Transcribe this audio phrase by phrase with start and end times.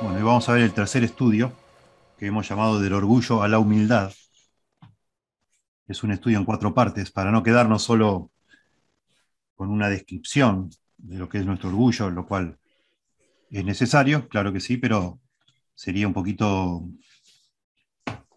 [0.00, 1.52] Bueno, y vamos a ver el tercer estudio
[2.18, 4.12] que hemos llamado del orgullo a la humildad.
[5.86, 8.30] Es un estudio en cuatro partes para no quedarnos solo
[9.54, 12.58] con una descripción de lo que es nuestro orgullo, lo cual
[13.50, 15.20] es necesario, claro que sí, pero
[15.74, 16.88] sería un poquito,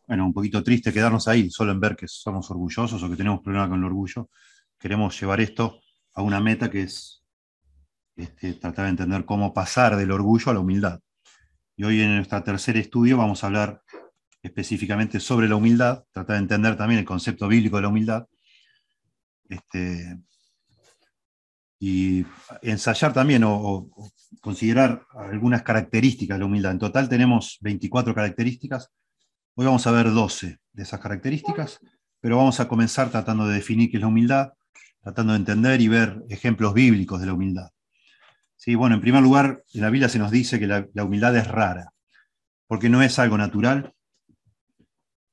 [0.08, 3.42] bueno, un poquito triste quedarnos ahí solo en ver que somos orgullosos o que tenemos
[3.42, 4.30] problemas con el orgullo.
[4.78, 5.80] Queremos llevar esto
[6.14, 7.21] a una meta que es
[8.16, 11.00] este, tratar de entender cómo pasar del orgullo a la humildad.
[11.76, 13.82] Y hoy en nuestro tercer estudio vamos a hablar
[14.42, 18.28] específicamente sobre la humildad, tratar de entender también el concepto bíblico de la humildad.
[19.50, 20.18] Este,
[21.80, 22.24] y
[22.62, 23.90] ensayar también o,
[24.40, 26.72] considerar algunas características de la humildad.
[26.72, 28.92] En total tenemos 24 características.
[29.56, 31.80] Hoy vamos a ver 12 de esas características,
[32.20, 34.54] pero vamos a comenzar tratando de definir qué es la humildad,
[35.02, 37.72] tratando de entender y ver ejemplos bíblicos de la humildad.
[38.62, 41.48] Sí, bueno, en primer lugar, en la Biblia se nos dice que la, humildad es
[41.48, 41.94] rara,
[42.68, 43.96] porque no es algo natural.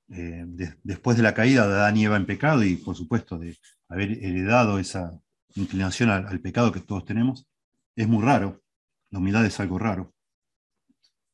[0.09, 0.47] Eh,
[0.83, 3.59] después de la caída de Adán y Eva en pecado y por supuesto de
[3.91, 5.21] haber heredado esa,
[5.57, 7.47] inclinación al, pecado que todos tenemos,
[7.95, 8.63] es muy raro.
[9.11, 10.15] La humildad es algo raro.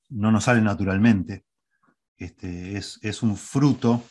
[0.08, 1.44] No nos sale naturalmente.
[2.16, 4.02] Este, es, es un fruto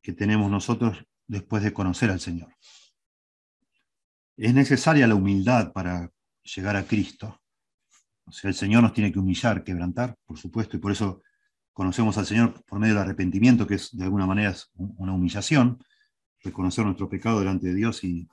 [0.00, 2.54] que tenemos nosotros después de conocer al Señor.
[4.36, 7.40] Es necesaria la humildad para llegar a Cristo.
[8.24, 11.22] O sea, el Señor nos tiene que humillar, quebrantar, por supuesto, y por eso
[11.72, 15.82] conocemos al Señor por medio del arrepentimiento, que es de alguna manera una humillación,
[16.42, 18.28] reconocer nuestro pecado delante de Dios y,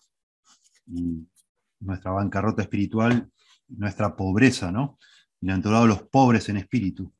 [1.79, 3.29] nuestra bancarrota espiritual,
[3.67, 4.97] nuestra pobreza, ¿no?
[5.39, 7.13] Bienaventurados los pobres en espíritu.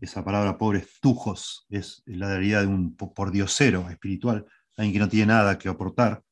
[0.00, 5.26] Esa palabra pobres, tujos, es la realidad de un pordiosero espiritual, alguien que no tiene
[5.26, 6.22] nada que aportar,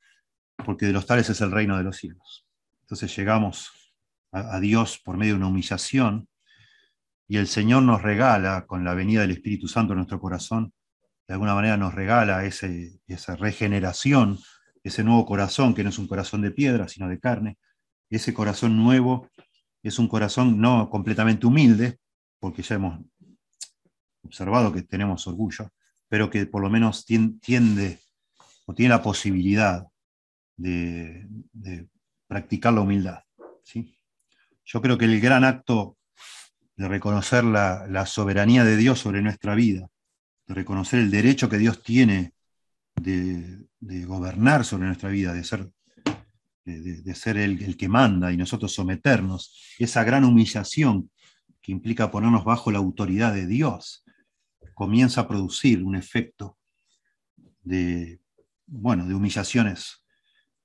[0.65, 2.48] porque de los tales es el reino de los cielos.
[2.89, 3.71] Entonces llegamos
[4.33, 6.27] a, Dios por medio de una humillación
[7.29, 10.73] y el Señor nos regala, con la venida del Espíritu Santo en nuestro corazón,
[11.27, 14.39] de alguna manera nos regala ese, esa regeneración
[14.83, 17.59] ese nuevo corazón, que no es un corazón de piedra, sino de carne,
[18.11, 19.29] ese corazón nuevo
[19.83, 21.99] es un corazón no completamente humilde,
[22.41, 23.01] porque ya hemos
[24.23, 25.71] observado que tenemos orgullo,
[26.09, 27.99] pero que por lo menos tiende
[28.67, 29.87] o tiene la posibilidad
[30.57, 31.29] de,
[32.29, 33.25] practicar la humildad.
[33.65, 33.99] ¿sí?
[34.65, 35.97] Yo creo que el gran acto
[36.77, 39.89] de reconocer la, soberanía de Dios sobre nuestra vida,
[40.47, 42.35] de reconocer el derecho que Dios tiene
[42.95, 43.67] de,
[44.07, 45.69] gobernar sobre nuestra vida, de ser,
[46.65, 51.11] de, ser el, el, que manda y nosotros someternos, esa gran humillación
[51.61, 54.05] que implica ponernos bajo la autoridad de Dios,
[54.75, 56.57] comienza a producir un efecto
[57.63, 58.21] de,
[58.67, 60.05] bueno, de humillaciones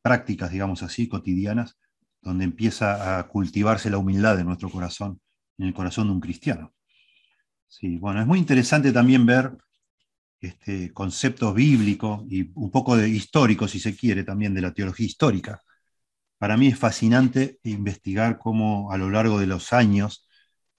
[0.03, 1.80] prácticas, digamos así, cotidianas,
[2.22, 5.19] donde empieza a cultivarse la humildad de nuestro corazón,
[5.58, 6.74] en el corazón de un cristiano.
[7.68, 9.58] Sí, bueno, es muy interesante también ver
[10.40, 15.06] este, conceptos bíblicos y un poco de histórico, si se quiere, también de la teología
[15.08, 15.62] histórica.
[16.38, 20.28] Para mí es fascinante investigar cómo a lo largo de los años,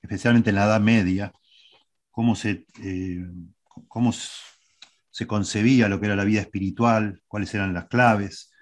[0.03, 1.33] especialmente en la Edad Media,
[2.11, 3.25] cómo se, eh,
[3.89, 8.53] cómo se concebía lo que era la vida espiritual, cuáles eran las claves,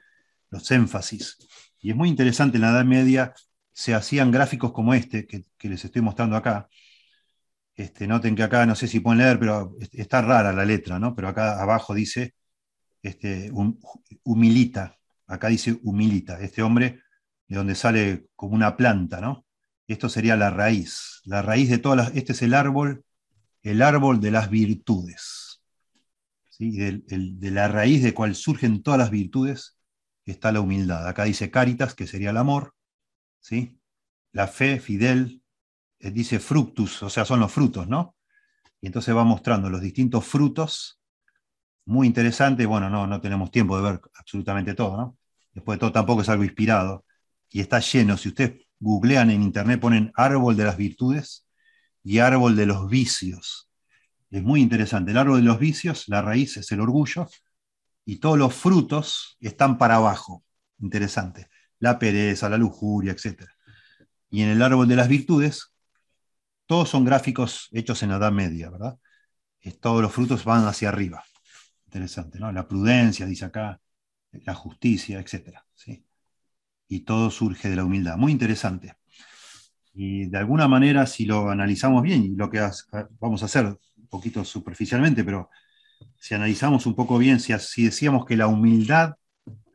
[0.52, 1.38] los énfasis.
[1.80, 3.34] Y es muy interesante, en la Edad Media
[3.72, 6.68] se hacían gráficos como este, que les estoy mostrando acá,
[7.74, 11.14] este, noten que acá, no sé si pueden leer, pero está rara la letra, ¿no?
[11.14, 12.34] Pero acá abajo dice
[13.02, 13.50] este,
[14.24, 14.98] humilita.
[15.26, 16.40] Acá dice humilita.
[16.40, 17.00] Este hombre
[17.48, 19.46] de donde sale como una planta, ¿no?
[19.88, 21.20] Esto sería la raíz.
[21.24, 22.16] La raíz de todas las.
[22.16, 23.04] Este es el árbol,
[23.62, 25.62] el árbol de las virtudes.
[26.50, 26.70] ¿sí?
[26.76, 29.78] de la raíz de cual surgen todas las virtudes
[30.30, 31.06] está la humildad.
[31.08, 32.74] Acá dice caritas, que sería el amor.
[33.42, 33.78] ¿sí?
[34.32, 35.42] La fe, fidel,
[35.98, 38.16] eh, dice fructus, o sea, son los frutos, ¿no?
[38.80, 41.00] Y entonces va mostrando los distintos frutos,
[41.84, 45.18] muy interesante, bueno, no, no tenemos tiempo de ver absolutamente todo, ¿no?
[45.52, 47.04] Después de todo tampoco es algo inspirado,
[47.50, 51.46] y está lleno, si ustedes googlean en internet, ponen árbol de las virtudes
[52.02, 53.68] y árbol de los vicios.
[54.30, 57.28] Es muy interesante, el árbol de los vicios, la raíz es el orgullo,
[58.04, 60.44] y todos los frutos están para abajo,
[60.80, 63.44] interesante, la pereza, la lujuria, etc.
[64.30, 65.72] Y en el árbol de las virtudes
[66.66, 68.98] todos son gráficos hechos en la Edad Media, ¿verdad?
[69.80, 71.22] Todos los frutos van hacia arriba.
[71.86, 72.50] Interesante, ¿no?
[72.50, 73.80] La prudencia, dice acá,
[74.32, 75.58] la justicia, etc.
[75.74, 76.04] ¿sí?
[76.88, 78.16] Y todo surge de la humildad.
[78.16, 78.94] Muy interesante.
[79.94, 82.66] Y de alguna manera, si lo analizamos bien, lo que
[83.20, 85.50] vamos a hacer un poquito superficialmente, pero
[86.22, 89.16] si analizamos un poco bien, si, si decíamos que la humildad,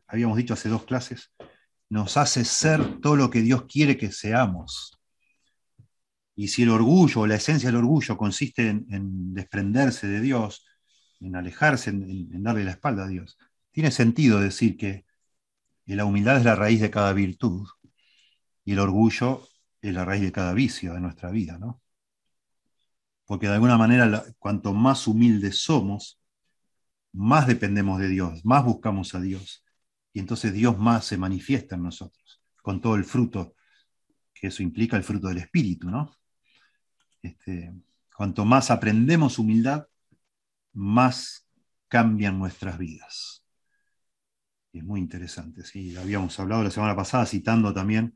[0.06, 1.30] habíamos dicho hace dos clases,
[1.90, 4.98] nos hace ser todo lo que Dios quiere que seamos
[6.34, 10.64] Y si el orgullo, la esencia del orgullo consiste en, desprenderse de Dios,
[11.20, 13.36] en alejarse, en, darle la espalda a Dios,
[13.70, 15.04] tiene sentido decir que
[15.84, 17.68] la humildad es la raíz de cada virtud
[18.64, 19.46] y el orgullo
[19.82, 21.82] es la raíz de cada vicio de nuestra vida, ¿no?
[23.26, 26.17] Porque de alguna manera, cuanto más humildes somos,
[27.12, 29.64] más dependemos de Dios, más buscamos a Dios.
[30.12, 33.54] Y entonces Dios más se manifiesta en nosotros, con todo el fruto
[34.34, 36.14] que eso implica, el fruto del Espíritu, ¿no?
[37.22, 37.74] Este,
[38.16, 39.86] cuanto más aprendemos humildad,
[40.72, 41.48] más
[41.88, 43.44] cambian nuestras vidas.
[44.72, 45.96] es muy interesante, sí.
[45.96, 48.14] Habíamos hablado la semana pasada citando también,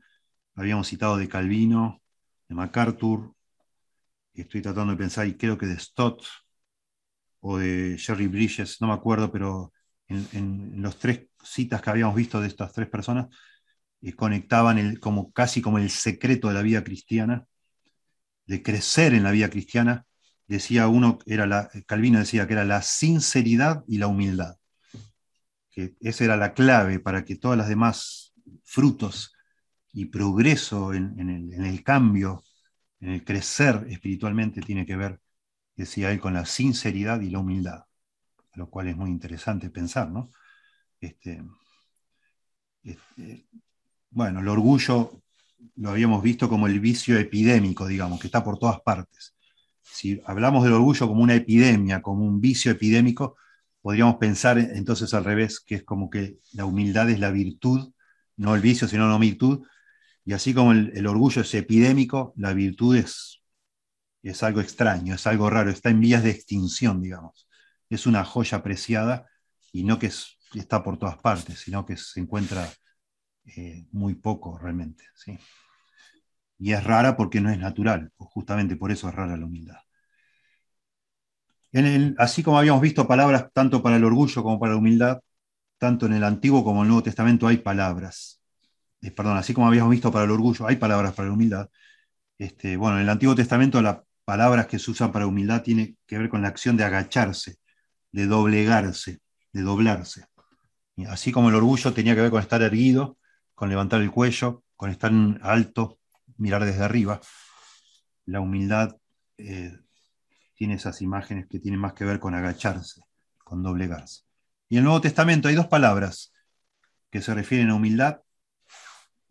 [0.55, 2.01] habíamos citado de Calvino,
[2.47, 3.35] de MacArthur,
[4.33, 6.23] estoy tratando de pensar, y creo que de Stott
[7.43, 9.73] o de Jerry Bridges, no me acuerdo, pero
[10.07, 13.27] en, en los tres citas que habíamos visto de estas tres personas,
[14.01, 17.45] eh, conectaban el, como, casi como el secreto de la vida cristiana,
[18.45, 20.05] de crecer en la vida cristiana,
[20.47, 24.55] decía uno, era la, Calvino decía que era la sinceridad y la humildad,
[25.69, 29.33] que esa era la clave para que todas las demás frutos
[29.91, 32.43] y progreso en, el, en el cambio
[33.03, 35.19] en el crecer espiritualmente tiene que ver,
[35.75, 37.85] decía él, con la sinceridad y la humildad,
[38.55, 40.29] lo cual es muy interesante pensar, ¿no?
[40.99, 41.43] Este,
[42.83, 43.47] este,
[44.09, 45.23] bueno, el orgullo
[45.75, 49.35] lo habíamos visto como el vicio epidémico, digamos, que está por todas partes.
[49.81, 53.35] Si hablamos del orgullo como una epidemia, como un vicio epidémico,
[53.81, 57.91] podríamos pensar entonces al revés, que es como que la humildad es la virtud,
[58.37, 59.65] no el vicio, sino la virtud,
[60.25, 63.41] y así como el, orgullo es epidémico, la virtud es,
[64.29, 67.47] es algo extraño, es algo raro, está en vías de extinción, digamos.
[67.89, 69.27] Es una joya preciada
[69.71, 70.11] y no que
[70.55, 72.67] está por todas partes, sino que se encuentra
[73.45, 75.05] eh, muy poco realmente.
[75.15, 75.37] ¿sí?
[76.57, 79.77] Y es rara porque no es natural, justamente por eso es rara la humildad.
[82.17, 85.19] así como habíamos visto palabras tanto para el orgullo como para la humildad,
[85.77, 88.41] tanto en el Antiguo como en el Nuevo Testamento hay palabras.
[89.01, 91.69] Eh, perdón, así como habíamos visto para el orgullo, hay palabras para la humildad.
[92.37, 96.17] Este, bueno, en el Antiguo Testamento las palabras que se usan para humildad tienen que
[96.17, 97.57] ver con la acción de agacharse,
[98.11, 99.19] de doblegarse,
[99.51, 100.25] de doblarse.
[101.07, 103.17] así como el orgullo tenía que ver con estar erguido,
[103.55, 105.11] con levantar el cuello, con estar
[105.41, 105.99] alto,
[106.37, 107.19] mirar desde arriba,
[108.25, 108.95] la humildad
[109.37, 109.77] eh,
[110.55, 113.01] tiene esas imágenes que tienen más que ver con agacharse,
[113.43, 114.21] con doblegarse.
[114.69, 116.33] Y en el Nuevo Testamento hay dos palabras
[117.09, 118.21] que se refieren a humildad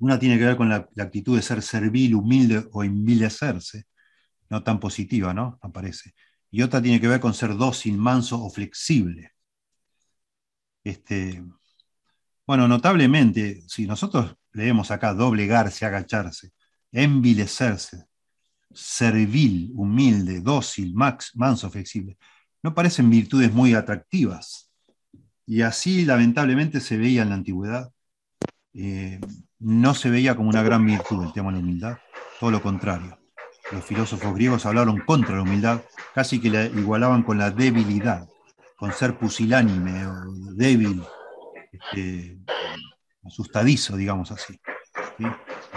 [0.03, 3.85] una tiene que ver con la, actitud de ser servil, humilde o envilecerse,
[4.53, 5.59] no tan positiva, ¿no?
[5.63, 6.15] Aparece.
[6.51, 9.33] Y otra tiene que ver con ser dócil, manso o flexible.
[10.85, 11.43] Este,
[12.47, 16.53] bueno, notablemente, si nosotros leemos acá doblegarse, agacharse,
[16.93, 18.05] envilecerse,
[18.71, 22.19] servil, humilde, dócil, max, manso, flexible,
[22.63, 24.71] no parecen virtudes muy atractivas.
[25.47, 27.91] Y así lamentablemente se veía en la antigüedad.
[28.75, 29.19] Eh,
[29.61, 31.97] no se veía como una gran virtud el tema de la humildad,
[32.39, 33.22] todo lo contrario.
[33.73, 35.81] Los filósofos griegos hablaron contra la humildad,
[36.15, 38.29] casi que la igualaban con la debilidad,
[38.77, 40.15] con ser pusilánime o
[40.55, 41.03] débil,
[41.73, 42.39] este,
[43.25, 44.61] asustadizo, digamos así.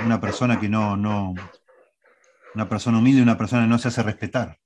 [0.04, 1.34] Una persona que no, no,
[2.54, 4.60] una persona humilde, una persona que no se hace respetar,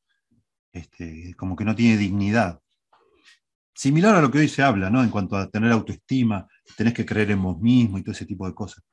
[0.71, 2.59] este, como que no tiene dignidad.
[3.75, 5.03] Similar a lo que hoy se habla, ¿no?
[5.03, 8.48] En cuanto a tener autoestima, tenés que creer en vos mismo y todo ese tipo
[8.48, 8.83] de cosas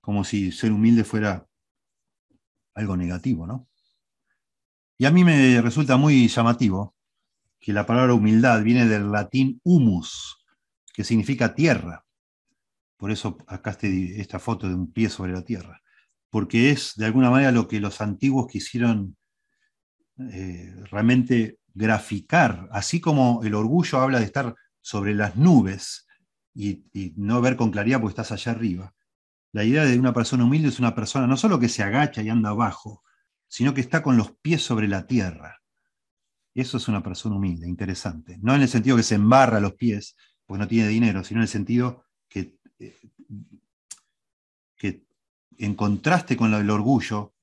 [0.00, 1.46] como si ser humilde fuera
[2.74, 3.68] algo negativo, ¿no?
[5.00, 6.94] Y a mí me resulta muy llamativo
[7.58, 10.44] que la palabra humildad viene del latín humus,
[10.92, 12.04] que significa tierra.
[12.98, 15.80] Por eso acá esta foto de un pie sobre la tierra,
[16.28, 19.16] porque es de alguna manera lo que los antiguos quisieron
[20.18, 26.06] eh, realmente graficar, así como el orgullo habla de estar sobre las nubes
[26.52, 28.92] y, y no ver con claridad porque estás allá arriba.
[29.52, 32.28] La idea de una persona humilde es una persona no solo que se agacha y
[32.28, 33.02] anda abajo,
[33.50, 35.60] sino que está con los pies sobre la tierra.
[36.54, 38.38] Eso es una persona humilde, interesante.
[38.40, 40.16] No en el sentido que se embarra los pies,
[40.46, 42.98] porque no tiene dinero, sino en el sentido que, eh,
[45.58, 47.34] en contraste con el orgullo,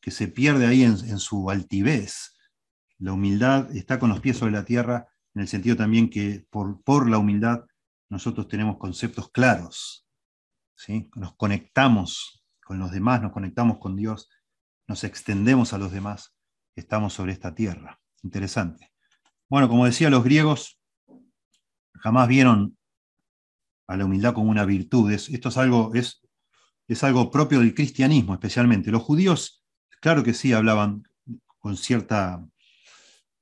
[0.00, 2.34] que se pierde ahí en, su altivez,
[2.98, 6.82] la humildad está con los pies sobre la tierra, en el sentido también que por,
[6.82, 7.64] por la humildad
[8.10, 10.02] nosotros tenemos conceptos claros
[11.14, 14.28] nos conectamos con los demás, nos conectamos con Dios,
[14.92, 16.34] nos extendemos a los demás,
[16.76, 17.98] estamos sobre esta tierra.
[18.22, 18.92] Interesante.
[19.48, 20.78] Bueno, como decía, los griegos
[21.94, 22.76] jamás vieron
[23.86, 25.10] a la humildad como una virtud.
[25.10, 26.20] esto es algo, es,
[26.88, 28.90] es algo propio del cristianismo especialmente.
[28.90, 29.64] Los judíos,
[30.02, 31.04] claro que sí, hablaban
[31.58, 32.44] con cierta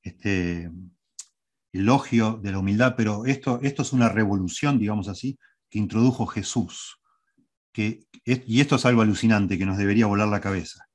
[0.03, 0.71] este,
[1.73, 5.37] elogio de la humildad, pero esto, esto es una revolución, digamos así,
[5.69, 7.01] que introdujo Jesús.
[7.73, 10.90] Que, y esto es algo alucinante que nos debería volar la cabeza.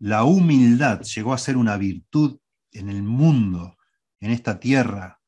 [0.00, 2.38] La humildad llegó a ser una virtud
[2.72, 3.76] en el mundo,
[4.18, 5.20] en esta tierra,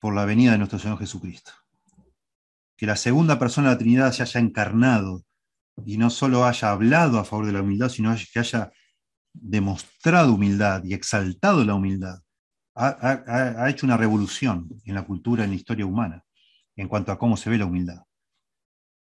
[0.00, 1.52] por la venida de nuestro Señor Jesucristo.
[2.76, 5.24] Que la segunda persona de la Trinidad se haya encarnado
[5.84, 8.72] y no solo haya hablado a favor de la humildad, sino que haya
[9.34, 12.20] demostrado humildad y exaltado la humildad,
[12.74, 16.24] ha, hecho una revolución en la cultura, en la historia humana,
[16.76, 18.04] en cuanto a cómo se ve la humildad.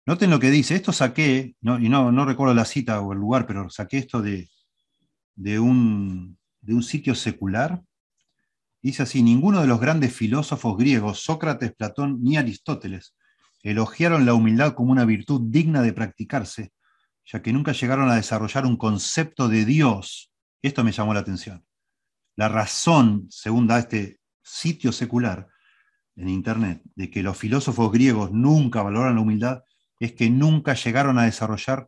[0.06, 3.46] Noten lo que dice, esto saqué, y no, no, recuerdo la cita o el lugar,
[3.46, 4.50] pero saqué esto de,
[5.36, 7.82] de, un, de un sitio secular.
[8.82, 13.16] Dice así, ninguno de los grandes filósofos griegos, Sócrates, Platón ni Aristóteles,
[13.62, 16.74] elogiaron la humildad como una virtud digna de practicarse,
[17.26, 20.32] ya que nunca llegaron a desarrollar un concepto de Dios.
[20.64, 21.64] Esto me llamó la atención.
[22.36, 25.48] La razón, según da este sitio secular
[26.16, 29.62] en Internet, de que los filósofos griegos nunca valoran la humildad,
[30.02, 31.88] es que nunca llegaron a desarrollar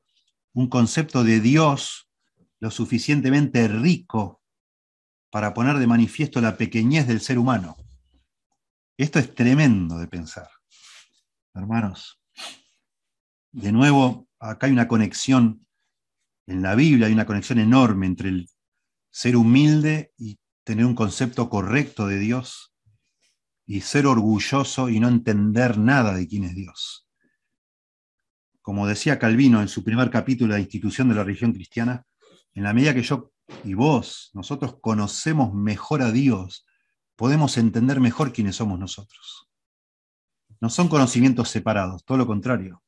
[0.53, 2.07] un concepto de Dios
[2.59, 4.43] lo suficientemente rico
[5.31, 7.75] para poner de manifiesto la pequeñez del ser humano.
[8.97, 10.47] Esto es tremendo de pensar.
[11.55, 12.21] Hermanos,
[13.51, 15.65] de nuevo, acá hay una conexión
[16.45, 18.49] en la Biblia, hay una conexión enorme entre el
[19.09, 22.75] ser humilde y tener un concepto correcto de Dios
[23.65, 27.02] y ser orgulloso y no entender nada de quién es Dios.
[28.63, 32.05] Como decía Calvino en su primer capítulo de la institución de la religión cristiana,
[32.53, 33.33] en la medida que yo
[33.65, 36.65] y vos, nosotros conocemos mejor a Dios,
[37.17, 39.49] podemos entender mejor quiénes somos nosotros.
[40.61, 42.81] No son conocimientos separados, todo lo contrario.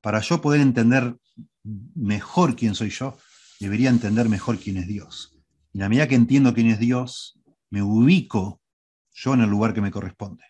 [0.00, 1.14] Para yo poder entender
[1.62, 3.18] mejor quién soy yo,
[3.60, 5.36] debería entender mejor quién es Dios.
[5.74, 8.62] Y a medida que entiendo quién es Dios, me ubico
[9.12, 10.44] yo en el lugar que me corresponde.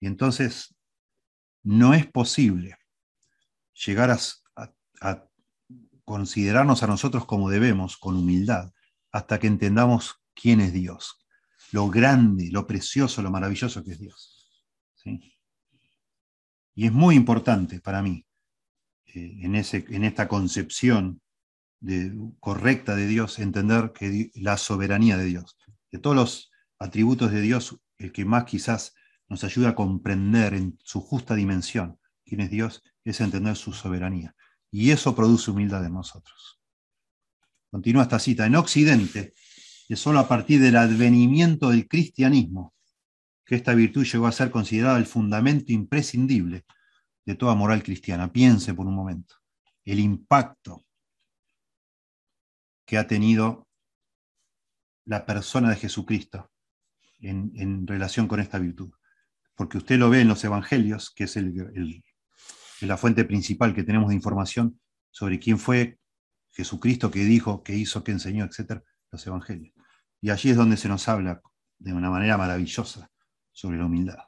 [0.00, 0.74] Y entonces
[1.62, 2.76] no es posible
[3.86, 5.26] llegar a,
[6.04, 8.72] considerarnos a nosotros como debemos, con humildad,
[9.12, 11.24] hasta que entendamos quién es Dios,
[11.70, 14.50] lo grande, lo precioso, lo maravilloso que es Dios.
[16.74, 18.26] Y es muy importante para mí,
[19.06, 21.20] eh, en, ese, en esta concepción
[22.40, 25.56] correcta de Dios, entender que la soberanía de Dios.
[25.90, 28.94] De todos los atributos de Dios, el que más quizás
[29.28, 34.34] nos ayuda a comprender en su justa dimensión quién es Dios, es entender su soberanía.
[34.70, 36.60] Y eso produce humildad en nosotros.
[37.70, 38.46] Continúa esta cita.
[38.46, 39.34] En Occidente,
[39.88, 42.74] es solo a partir del advenimiento del cristianismo
[43.44, 46.64] que esta virtud llegó a ser considerada el fundamento imprescindible
[47.24, 48.32] de toda moral cristiana.
[48.32, 49.34] Piense por un momento
[49.84, 50.84] el impacto
[52.86, 53.66] que ha tenido
[55.04, 56.50] la persona de Jesucristo
[57.18, 58.92] en, relación con esta virtud.
[59.56, 61.36] Porque usted lo ve en los evangelios, que es
[62.86, 65.98] la fuente principal que tenemos de información sobre quién fue
[66.52, 68.82] Jesucristo, qué dijo, qué hizo, qué enseñó, etc.
[69.10, 69.74] Los evangelios.
[70.20, 71.40] Y allí es donde se nos habla
[71.78, 73.10] de una manera maravillosa
[73.52, 74.18] sobre la humildad.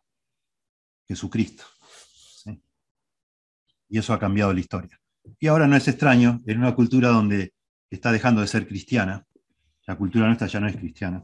[1.06, 1.64] Jesucristo.
[3.88, 4.99] Y eso ha cambiado la historia.
[5.38, 7.52] Y ahora no es extraño, en una cultura donde
[7.90, 9.26] está dejando de ser cristiana.
[9.87, 11.23] La cultura nuestra ya no es cristiana.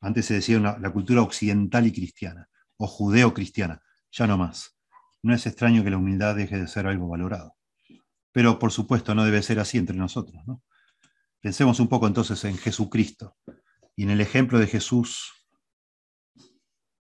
[0.00, 4.75] Antes se decía la cultura occidental y cristiana, o judeo-cristiana, ya no más.
[5.26, 7.56] No es extraño que la humildad deje de ser algo valorado.
[8.30, 10.40] Pero por supuesto no debe ser así entre nosotros.
[11.40, 13.36] Pensemos un poco entonces en Jesucristo
[13.96, 15.32] y en el ejemplo de Jesús,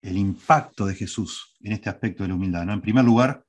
[0.04, 2.66] el impacto de Jesús en este aspecto de la humildad.
[2.66, 2.74] ¿no?
[2.74, 3.46] En primer lugar,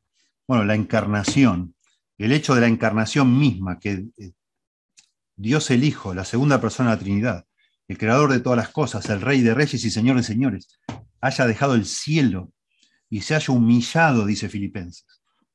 [0.48, 1.74] bueno, la encarnación,
[2.16, 4.32] el hecho de la encarnación misma, que eh,
[5.36, 7.46] Dios el Hijo, la segunda persona de la Trinidad,
[7.86, 10.80] el creador de todas las cosas, el Rey de Reyes y Señor de Señores,
[11.20, 12.50] haya dejado el cielo
[13.14, 15.06] y se haya humillado, dice Filipenses,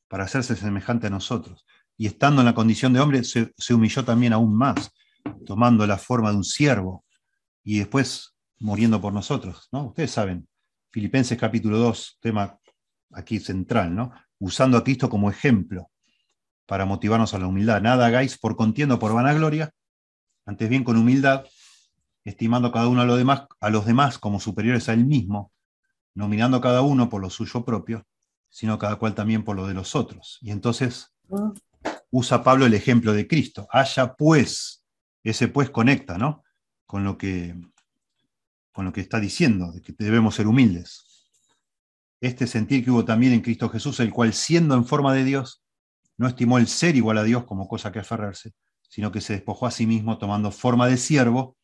[0.08, 1.66] para hacerse semejante a nosotros.
[1.98, 4.94] Y estando en la condición de hombre, se, humilló también aún más,
[5.46, 7.04] tomando la forma de un siervo
[7.62, 9.68] y después muriendo por nosotros.
[9.74, 9.88] ¿no?
[9.88, 10.48] Ustedes saben,
[10.90, 12.58] Filipenses capítulo 2, tema
[13.12, 14.14] aquí central, ¿no?
[14.38, 15.92] usando a Cristo como ejemplo
[16.66, 17.82] para motivarnos a la humildad.
[17.82, 19.70] Nada hagáis por contienda o por vanagloria,
[20.46, 21.44] antes bien con humildad,
[22.24, 25.52] estimando cada uno a, demás, a los demás como superiores a él mismo,
[26.16, 28.06] no mirando cada uno por lo suyo propio,
[28.50, 30.38] sino cada cual también por lo de los otros.
[30.42, 31.14] Y entonces
[32.10, 33.68] usa Pablo el ejemplo de Cristo.
[33.72, 34.84] Haya pues,
[35.24, 36.44] ese pues conecta, ¿no?
[36.86, 37.56] Con lo que,
[38.72, 41.30] con lo que está diciendo, de que debemos ser humildes.
[42.22, 45.64] Este sentir que hubo también en Cristo Jesús, el cual siendo en forma de Dios,
[46.18, 48.54] no estimó el ser igual a Dios como cosa que aferrarse,
[48.90, 51.56] sino que se despojó a sí mismo tomando forma de siervo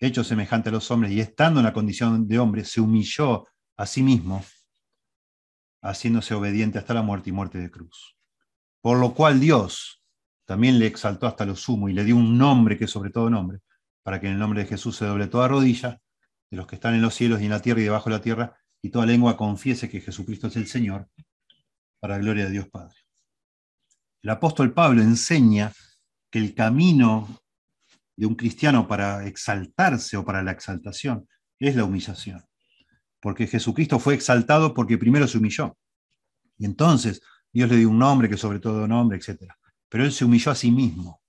[0.00, 3.46] hecho semejante a los hombres y estando en la condición de hombre, se humilló
[3.80, 4.44] a sí mismo,
[5.82, 8.14] haciéndose obediente hasta la muerte y muerte de cruz.
[8.82, 10.04] Por lo cual Dios
[10.44, 13.30] también le exaltó hasta lo sumo y le dio un nombre que es sobre todo
[13.30, 13.60] nombre,
[14.02, 15.98] para que en el nombre de Jesús se doble toda rodilla,
[16.50, 18.22] de los que están en los cielos y en la tierra y debajo de la
[18.22, 21.08] tierra, y toda lengua confiese que Jesucristo es el Señor,
[22.00, 22.96] para la gloria de Dios Padre.
[24.22, 25.72] El apóstol Pablo enseña
[26.30, 27.40] que el camino
[28.14, 31.26] de un cristiano para exaltarse o para la exaltación
[31.58, 32.44] es la humillación.
[33.20, 35.76] Porque Jesucristo fue exaltado porque primero se humilló.
[36.58, 37.22] Y entonces
[37.52, 39.52] Dios le dio un nombre que sobre todo nombre, etc.
[39.88, 41.20] Pero él se humilló a sí mismo.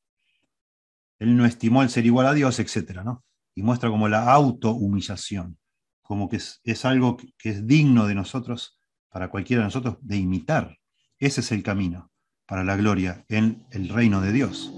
[1.19, 3.01] Él no estimó el ser igual a Dios, etc.
[3.03, 3.23] ¿no?
[3.55, 5.57] Y muestra como la autohumillación,
[6.01, 8.79] como que es, es algo que es digno de nosotros,
[9.09, 10.77] para cualquiera de nosotros, de imitar.
[11.19, 12.11] Ese es el camino
[12.47, 14.73] para la gloria en el reino de Dios.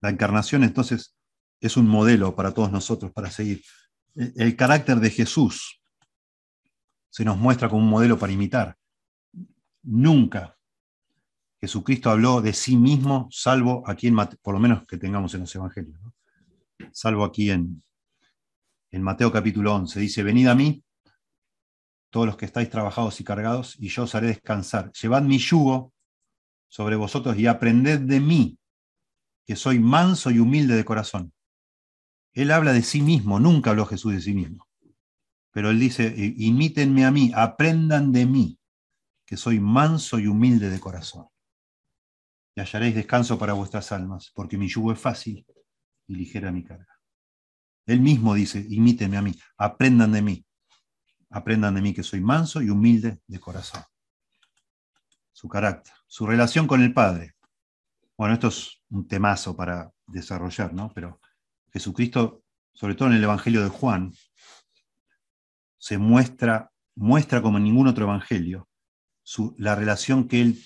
[0.00, 1.16] La encarnación entonces
[1.60, 3.62] es un modelo para todos nosotros para seguir.
[4.16, 5.80] El carácter de Jesús
[7.10, 8.76] se nos muestra como un modelo para imitar.
[9.82, 10.56] Nunca
[11.60, 15.54] Jesucristo habló de sí mismo, salvo aquí en por lo menos que tengamos en los
[15.54, 15.98] evangelios,
[16.92, 17.82] salvo aquí en,
[18.90, 19.98] en Mateo capítulo 11.
[19.98, 20.84] Dice, venid a mí,
[22.10, 24.92] todos los que estáis trabajados y cargados, y yo os haré descansar.
[24.92, 25.92] Llevad mi yugo
[26.68, 28.58] sobre vosotros y aprended de mí,
[29.46, 31.32] que soy manso y humilde de corazón.
[32.36, 34.68] Él habla de sí mismo, nunca habló Jesús de sí mismo.
[35.52, 38.58] Pero él dice, imítenme a mí, aprendan de mí,
[39.24, 41.28] que soy manso y humilde de corazón.
[42.54, 45.46] Y hallaréis descanso para vuestras almas, porque mi yugo es fácil
[46.06, 47.00] y ligera mi carga.
[47.86, 50.46] Él mismo dice, imítenme a mí, aprendan de mí,
[51.30, 53.82] aprendan de mí que soy manso y humilde de corazón.
[55.32, 57.34] Su carácter, su relación con el Padre.
[58.18, 60.92] Bueno, esto es un temazo para desarrollar, ¿no?
[60.94, 61.18] Pero
[61.76, 64.14] Jesucristo, sobre todo en el Evangelio de Juan,
[65.76, 68.66] se muestra, muestra como en ningún otro evangelio
[69.58, 70.64] la relación que él,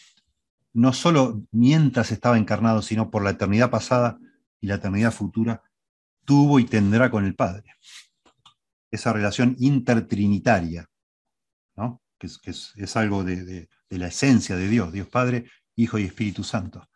[0.72, 4.20] no solo mientras estaba encarnado, sino por la eternidad pasada
[4.60, 5.64] y la eternidad futura,
[6.24, 7.74] tuvo y tendrá con el Padre.
[8.92, 10.88] Esa relación intertrinitaria,
[11.74, 12.00] ¿no?
[12.18, 16.88] que, es, algo de, de la esencia de Dios, Dios Padre, Hijo y Espíritu Santo.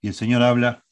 [0.00, 0.84] Y el Señor habla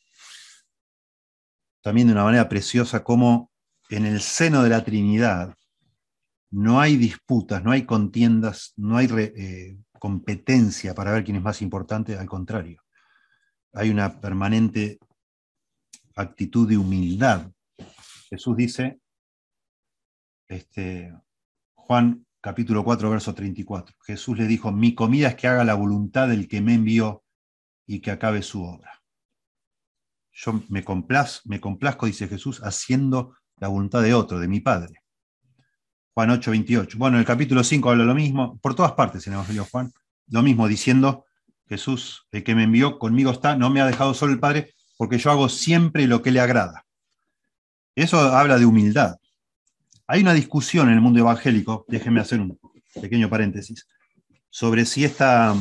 [1.89, 3.51] también de una manera preciosa como
[3.89, 5.55] en el seno de la Trinidad
[6.51, 11.63] no hay disputas, no hay contiendas, no hay eh, competencia para ver quién es más
[11.63, 12.83] importante, al contrario.
[13.73, 14.99] Hay una permanente
[16.15, 17.51] actitud de humildad.
[18.29, 19.01] Jesús dice,
[20.47, 21.15] este,
[21.75, 26.29] Juan capítulo 4, verso 34, Jesús le dijo, mi comida es que haga la voluntad
[26.29, 27.25] del que me envió
[27.87, 28.98] y que acabe su obra.
[30.41, 30.85] Yo me,
[31.45, 35.03] me complazco, dice Jesús, haciendo la voluntad de otro, de mi Padre.
[36.15, 36.97] Juan 8, 28.
[36.97, 39.71] Bueno, en el capítulo 5 habla lo mismo, por todas partes en el Evangelio de
[39.71, 39.93] Juan,
[40.29, 41.25] lo mismo diciendo,
[41.69, 45.19] Jesús, el que me envió, conmigo está, no me ha dejado solo el Padre, porque
[45.19, 46.87] yo hago siempre lo que le agrada.
[47.97, 49.17] Eso habla de humildad.
[50.07, 52.57] Hay una discusión en el mundo evangélico, déjenme hacer un
[52.95, 53.89] pequeño paréntesis,
[54.51, 55.57] sobre si esta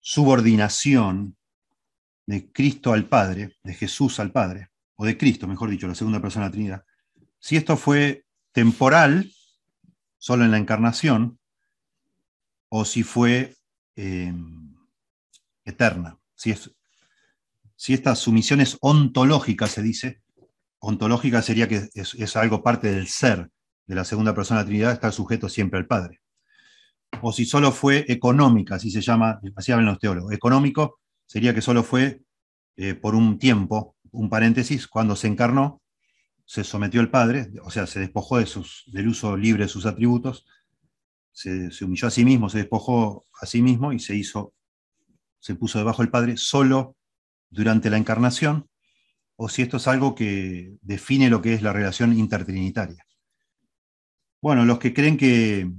[0.00, 1.35] subordinación
[2.26, 6.20] de Cristo al Padre, de Jesús al Padre, o de Cristo, mejor dicho, la segunda
[6.20, 6.84] persona de la Trinidad,
[7.38, 9.30] si esto fue temporal,
[10.18, 11.38] solo en la encarnación,
[12.68, 13.54] o si fue
[13.94, 14.74] em,
[15.64, 16.18] eterna.
[16.34, 16.70] Si, es,
[17.76, 20.22] si esta sumisión es ontológica, se dice,
[20.80, 23.50] ontológica sería que es, es, algo parte del ser
[23.86, 26.20] de la segunda persona de la Trinidad, está sujeto siempre al Padre
[27.22, 30.32] o si solo fue económica, así se llama, así hablan los teólogos.
[30.32, 32.22] Económico sería que solo fue
[32.76, 35.82] eh, por un tiempo, un paréntesis, cuando se encarnó,
[36.44, 38.48] se sometió al Padre, o sea, se despojó de
[38.86, 40.46] del uso libre de sus atributos,
[41.32, 44.54] se, humilló a sí mismo, se despojó a sí mismo y se hizo,
[45.38, 46.96] se puso debajo del Padre solo
[47.50, 48.68] durante la encarnación,
[49.36, 53.04] o si esto es algo que define lo que es la relación intertrinitaria.
[54.40, 55.70] Bueno, los que creen que,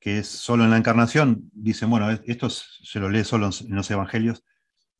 [0.00, 3.90] que es solo en la encarnación, dicen, bueno, esto se lo lee solo en los
[3.90, 4.44] evangelios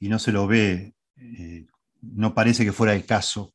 [0.02, 1.64] y no se lo ve, eh,
[2.00, 3.54] no parece que fuera el caso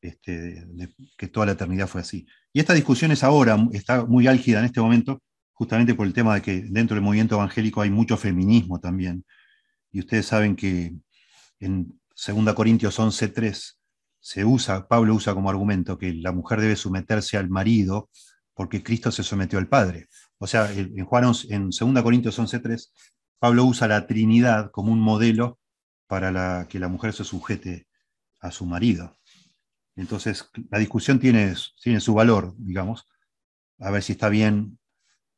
[0.00, 2.26] este, de, que toda la eternidad fue así.
[2.50, 6.34] Y esta discusión es ahora, está muy álgida en este momento, justamente por el tema
[6.34, 9.22] de que dentro del movimiento evangélico hay mucho feminismo también.
[9.92, 10.94] Y ustedes saben que
[11.58, 13.74] en 2 Corintios 11.3
[14.18, 18.08] se usa, Pablo usa como argumento que la mujer debe someterse al marido
[18.54, 20.08] porque Cristo se sometió al Padre.
[20.38, 22.88] O sea, en, en 2 Corintios 11.3,
[23.40, 25.58] Pablo usa la Trinidad como un modelo
[26.06, 27.88] para la, que la mujer se sujete
[28.38, 29.18] a su marido.
[29.96, 33.08] Entonces, la discusión tiene, tiene su valor, digamos,
[33.78, 34.78] a ver si está bien,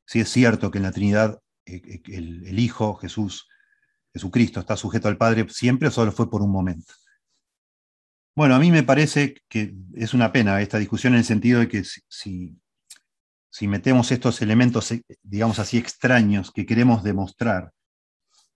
[0.04, 3.48] si es cierto que en la Trinidad eh, eh, el, el Hijo, Jesús,
[4.12, 6.92] Jesucristo, está sujeto al Padre siempre o solo fue por un momento.
[8.34, 11.68] Bueno, a mí me parece que es una pena esta discusión en el sentido de
[11.68, 12.58] que si,
[13.48, 17.72] si metemos estos elementos, eh, digamos así, extraños que queremos demostrar,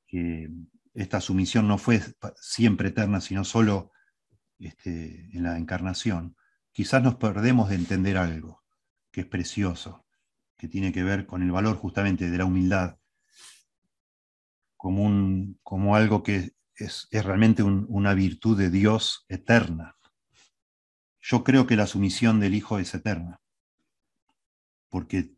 [0.06, 0.48] que
[0.94, 2.00] esta sumisión no fue
[2.40, 3.92] siempre eterna, sino solo
[4.58, 6.36] este, en la encarnación,
[6.72, 8.64] quizás nos perdemos de entender algo
[9.10, 10.06] que es precioso,
[10.56, 12.98] que tiene que ver con el valor justamente de la humildad,
[14.76, 19.96] como, un, como algo que es, realmente una virtud de Dios eterna.
[21.20, 23.40] Yo creo que la sumisión del Hijo es eterna,
[24.88, 25.34] porque,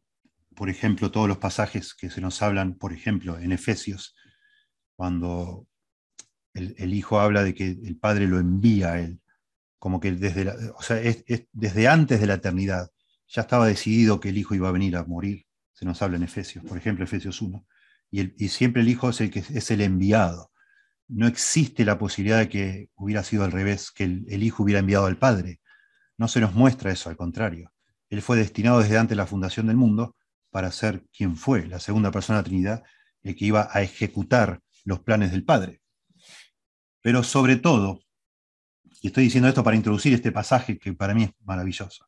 [0.55, 4.15] por ejemplo, todos los pasajes que se nos hablan, por ejemplo, en Efesios,
[4.99, 5.69] cuando
[6.55, 9.21] el, Hijo habla de que el Padre lo envía a Él,
[9.79, 10.97] como que desde, o sea,
[11.53, 12.91] desde antes de la eternidad
[13.29, 16.25] ya estaba decidido que el Hijo iba a venir a morir, se nos habla en
[16.25, 17.65] Efesios, por ejemplo, Efesios 1,
[18.11, 20.51] y, y siempre el Hijo es el, que, es el enviado
[21.09, 25.07] no existe la posibilidad de que hubiera sido al revés, que el, Hijo hubiera enviado
[25.07, 25.61] al Padre.
[26.19, 27.73] No se nos muestra eso, al contrario.
[28.11, 30.17] Él fue destinado desde antes de la fundación del mundo
[30.51, 32.83] para ser quien fue, la segunda persona de la Trinidad,
[33.23, 35.81] el que iba a ejecutar los planes del Padre.
[37.03, 38.01] Pero sobre todo,
[39.03, 42.07] y estoy diciendo esto para introducir este pasaje que para mí es maravilloso,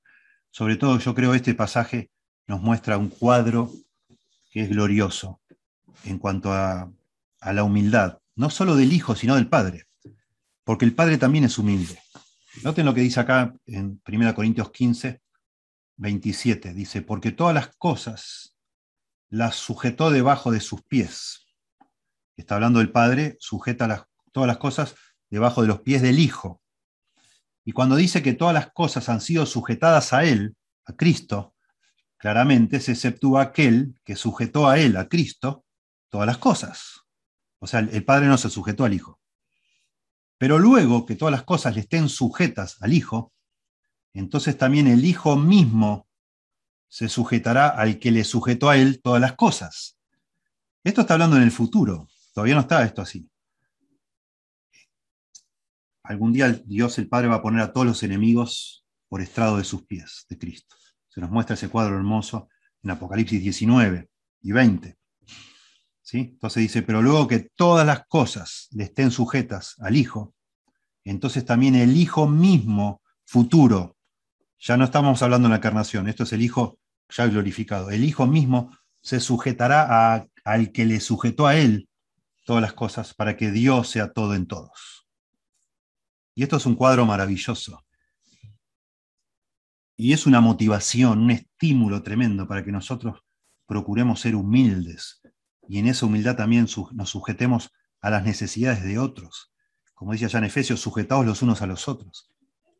[0.50, 2.10] sobre todo yo creo este pasaje
[2.46, 3.70] nos muestra un cuadro
[4.50, 5.40] que es glorioso
[6.04, 6.90] en cuanto a,
[7.40, 9.86] a la humildad no solo del Hijo, sino del Padre,
[10.64, 12.00] porque el Padre también es humilde.
[12.62, 15.20] Noten lo que dice acá en 1 Corintios 15,
[15.96, 18.56] 27, dice, porque todas las cosas
[19.28, 21.46] las sujetó debajo de sus pies.
[22.40, 24.94] Está hablando del Padre, sujeta todas las cosas
[25.28, 26.62] debajo de los pies del Hijo.
[27.66, 31.54] Y cuando dice que todas las cosas han sido sujetadas a Él, a Cristo,
[32.16, 35.66] claramente se exceptúa aquel que sujetó a Él, a Cristo,
[36.08, 37.02] todas las cosas.
[37.58, 39.20] O sea, el Padre no se sujetó al Hijo.
[40.38, 43.34] Pero luego que todas las cosas le estén sujetas al Hijo,
[44.14, 46.08] entonces también el Hijo mismo
[46.88, 49.98] se sujetará al que le sujetó a él todas las cosas.
[50.82, 52.08] Esto está hablando en el futuro,
[52.40, 53.28] todavía no está esto así.
[56.02, 59.64] Algún día Dios el Padre va a poner a todos los enemigos por estrado de
[59.64, 60.74] sus pies, de Cristo.
[61.08, 62.48] Se nos muestra ese cuadro hermoso
[62.82, 64.08] en Apocalipsis 19
[64.40, 64.96] y 20.
[66.12, 70.34] Entonces dice, pero luego que todas las cosas le estén sujetas al Hijo,
[71.04, 73.98] entonces también el Hijo mismo futuro,
[74.58, 76.78] ya no estamos hablando de la encarnación, esto es el Hijo
[77.10, 81.89] ya glorificado, el Hijo mismo se sujetará al que le sujetó a Él
[82.50, 85.06] todas las cosas para que Dios sea todo en todos.
[86.34, 87.86] Y esto es un cuadro maravilloso.
[89.96, 93.20] Y es una motivación, un estímulo tremendo para que nosotros
[93.66, 95.22] procuremos ser humildes,
[95.68, 99.52] y en esa humildad también nos sujetemos a las necesidades de otros.
[99.94, 102.32] Como dice allá en Efesios, sujetados los unos a los otros.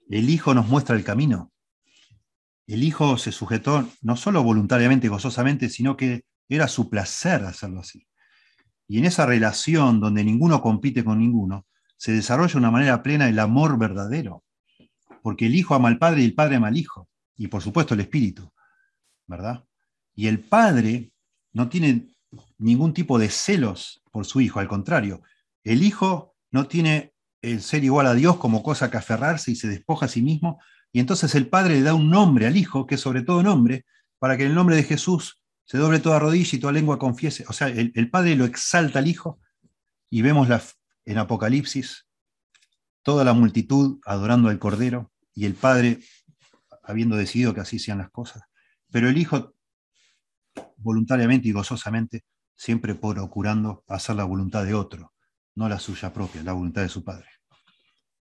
[0.08, 1.52] El Hijo nos muestra el camino.
[2.66, 8.09] El Hijo se sujetó no solo voluntariamente, gozosamente, sino que era su placer hacerlo así.
[8.90, 11.64] Y en esa relación donde ninguno compite con ninguno,
[11.96, 14.42] se desarrolla de una manera plena el amor verdadero.
[15.22, 17.08] Porque el Hijo ama al Padre y el Padre ama al Hijo.
[17.36, 18.50] Y por supuesto el Espíritu,
[19.28, 19.64] ¿verdad?
[20.16, 21.12] Y el Padre
[21.52, 22.08] no tiene
[22.58, 25.22] ningún tipo de celos por su hijo, al contrario,
[25.62, 29.68] el hijo no tiene el ser igual a Dios como cosa que aferrarse y se
[29.68, 30.58] despoja a sí mismo,
[30.92, 33.84] y entonces el Padre le da un nombre al Hijo, que es sobre todo nombre,
[34.18, 35.39] para que en el nombre de Jesús
[35.70, 37.44] se doble toda rodilla y toda lengua confiese.
[37.46, 39.38] O sea, el, Padre lo exalta al Hijo,
[40.10, 40.48] y vemos
[41.04, 42.08] en Apocalipsis
[43.04, 46.00] toda la multitud adorando al Cordero, y el Padre
[46.82, 48.42] habiendo decidido que así sean las cosas.
[48.90, 49.54] Pero el Hijo
[50.76, 52.24] voluntariamente y gozosamente,
[52.56, 55.12] siempre procurando hacer la voluntad de otro,
[55.54, 57.28] no la suya propia, la voluntad de su Padre.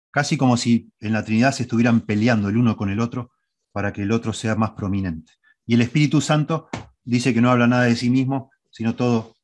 [0.10, 3.34] Casi como si en la Trinidad se estuvieran peleando el uno con el otro
[3.74, 5.34] para que el otro sea más prominente.
[5.66, 6.70] Y el Espíritu Santo
[7.06, 9.36] dice que no habla nada de sí mismo, sino todo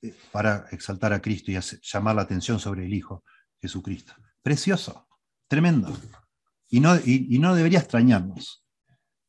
[0.00, 3.24] eh, para exaltar a Cristo y llamar la atención sobre el Hijo
[3.60, 4.14] Jesucristo.
[4.42, 5.08] Precioso,
[5.46, 5.94] tremendo.
[6.70, 8.62] Y no, y no debería extrañarnos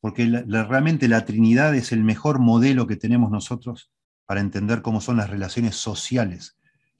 [0.01, 3.91] porque realmente la Trinidad es el mejor modelo que tenemos nosotros
[4.25, 6.57] para entender cómo son las relaciones sociales.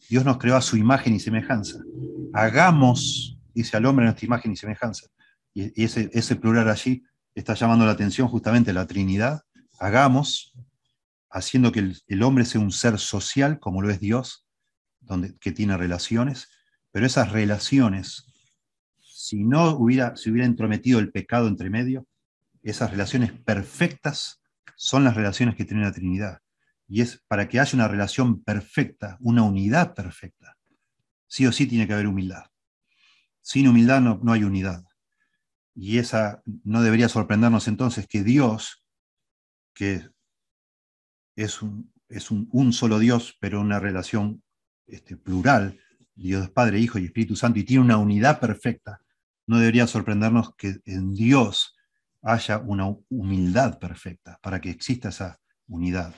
[0.10, 1.80] Dios nos creó a su imagen y semejanza.
[2.34, 5.08] Hagamos, dice al hombre, nuestra imagen y semejanza.
[5.54, 7.04] Y, ese, ese plural allí
[7.36, 9.43] está llamando la atención justamente la Trinidad.
[9.80, 10.54] Hagamos,
[11.30, 14.46] haciendo que el, hombre sea un ser social, como lo es Dios,
[15.00, 16.50] donde, que tiene relaciones,
[16.92, 18.30] pero esas relaciones
[19.30, 22.08] si no hubiera, se hubiera entrometido el pecado entre medio,
[22.63, 24.42] esas relaciones perfectas
[24.76, 26.39] son las relaciones que tiene la Trinidad.
[26.88, 30.58] Y es para que haya una relación perfecta, una unidad perfecta,
[31.28, 32.46] sí o sí tiene que haber humildad.
[33.42, 34.84] Sin humildad no, no hay unidad.
[35.76, 38.84] Y esa no debería sorprendernos entonces que Dios,
[39.76, 40.10] que
[41.43, 44.43] es un, es un, solo Dios, pero una relación
[44.88, 45.80] este, plural,
[46.13, 49.02] Dios Padre, Hijo y Espíritu Santo, y tiene una unidad perfecta,
[49.47, 51.78] no debería sorprendernos que en Dios
[52.21, 56.13] haya una humildad perfecta para que exista esa unidad,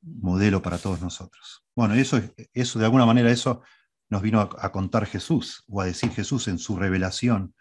[0.00, 1.64] modelo para todos nosotros.
[1.74, 2.20] Bueno, eso,
[2.54, 3.62] eso de alguna manera, eso
[4.08, 7.54] nos vino a, contar Jesús, o a decir Jesús en su revelación,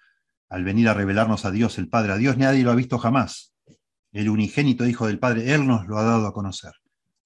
[0.47, 2.13] al venir a revelarnos a Dios el Padre.
[2.13, 3.53] A Dios nadie lo ha visto jamás.
[4.13, 6.71] El unigénito Hijo del Padre, Él nos lo ha dado a conocer.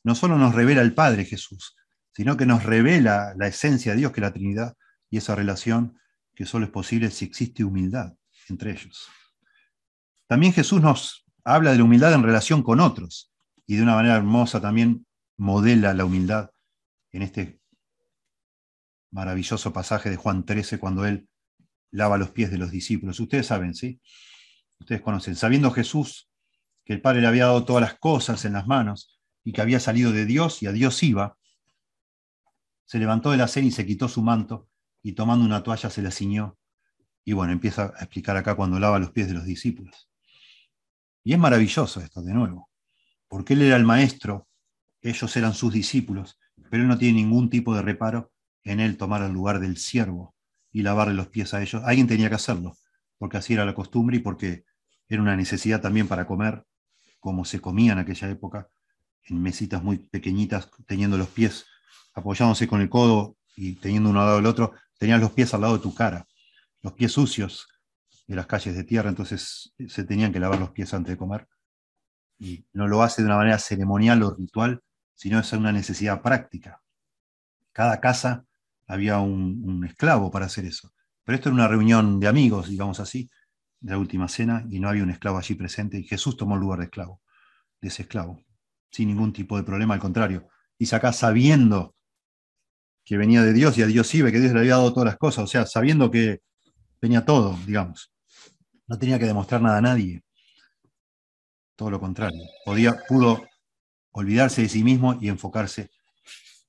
[0.04, 1.76] No solo nos revela el Padre Jesús,
[2.14, 4.76] sino que nos revela la esencia de Dios, que es la Trinidad,
[5.10, 5.98] y esa relación
[6.36, 8.14] que solo es posible si existe humildad
[8.50, 9.08] entre ellos.
[10.28, 13.32] También Jesús nos habla de la humildad en relación con otros,
[13.66, 15.06] y de una manera hermosa también
[15.38, 16.50] modela la humildad
[17.12, 17.60] en este
[19.12, 21.28] maravilloso pasaje de Juan 13, cuando él
[21.92, 23.20] lava los pies de los discípulos.
[23.20, 24.00] Ustedes saben, ¿sí?
[24.80, 25.36] Ustedes conocen.
[25.36, 26.30] Sabiendo Jesús
[26.86, 29.80] que el Padre le había dado todas las cosas en las manos y que había
[29.80, 31.38] salido de Dios y a Dios iba,
[32.86, 34.68] se levantó de la cena y se quitó su manto
[35.04, 36.58] y tomando una toalla se la ciñó.
[37.24, 40.10] Y bueno, empieza a explicar acá cuando lava los pies de los discípulos.
[41.24, 42.70] Y es maravilloso esto, de nuevo,
[43.28, 44.48] porque él era el maestro,
[45.02, 48.32] ellos eran sus discípulos, pero él no tiene ningún tipo de reparo
[48.64, 50.36] en él tomar el lugar del siervo
[50.72, 51.84] y lavarle los pies a ellos.
[51.86, 52.76] Alguien tenía que hacerlo,
[53.18, 54.66] porque así era la costumbre y porque
[55.08, 56.66] era una necesidad también para comer,
[57.20, 58.70] como se comía en aquella época,
[59.26, 61.66] en mesitas muy pequeñitas, teniendo los pies
[62.14, 65.62] apoyándose con el codo y teniendo uno al lado del otro, tenías los pies al
[65.62, 66.28] lado de tu cara,
[66.82, 67.68] los pies sucios
[68.28, 71.48] de las calles de tierra, entonces se tenían que lavar los pies antes de comer.
[72.38, 74.82] Y no lo hace de una manera ceremonial o ritual,
[75.16, 76.82] sino es una necesidad práctica.
[77.74, 78.46] Cada casa
[78.88, 80.94] había un, esclavo para hacer eso.
[81.24, 83.30] Pero esto era una reunión de amigos, digamos así,
[83.80, 86.62] de la última cena, y no había un esclavo allí presente, y Jesús tomó el
[86.62, 87.22] lugar de esclavo,
[87.82, 88.44] de ese esclavo,
[88.92, 90.48] sin ningún tipo de problema, al contrario.
[90.92, 91.96] Acá sabiendo
[93.04, 95.18] que venía de Dios y a Dios iba, que Dios le había dado todas las
[95.18, 96.42] cosas, o sea, sabiendo que
[97.02, 98.12] venía todo, digamos.
[98.88, 100.24] No tenía que demostrar nada a nadie.
[101.76, 102.42] Todo lo contrario.
[102.66, 103.46] Podía, pudo
[104.12, 105.92] olvidarse de sí mismo y enfocarse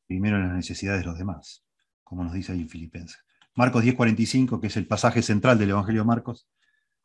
[0.07, 1.63] primero en las necesidades de los demás,
[2.03, 3.19] como nos dice ahí en Filipenses.
[3.55, 6.49] Marcos 10:45, que es el pasaje central del Evangelio de Marcos,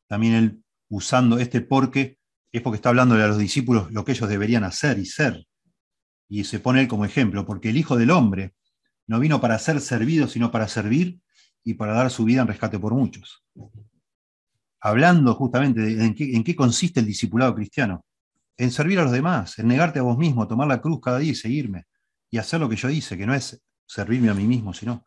[0.08, 2.19] también él usando este porque,
[2.58, 5.46] es porque está hablándole a los discípulos lo que ellos deberían hacer y ser.
[6.30, 8.56] Y se pone él como ejemplo, porque el Hijo del Hombre
[9.08, 11.20] no vino para ser servido, sino para servir
[11.63, 13.44] y para dar su vida en rescate por muchos.
[14.80, 18.06] Hablando justamente de en qué, consiste el discipulado cristiano.
[18.58, 21.32] En servir a los demás, en negarte a vos mismo, tomar la cruz cada día
[21.32, 21.86] y seguirme.
[22.32, 25.06] Y hacer lo que yo hice, que no es servirme a mí mismo, sino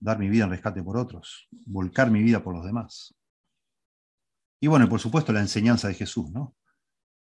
[0.00, 3.14] dar mi vida en rescate por otros, volcar mi vida por los demás.
[4.60, 6.56] Y bueno, por supuesto la enseñanza de Jesús, ¿no?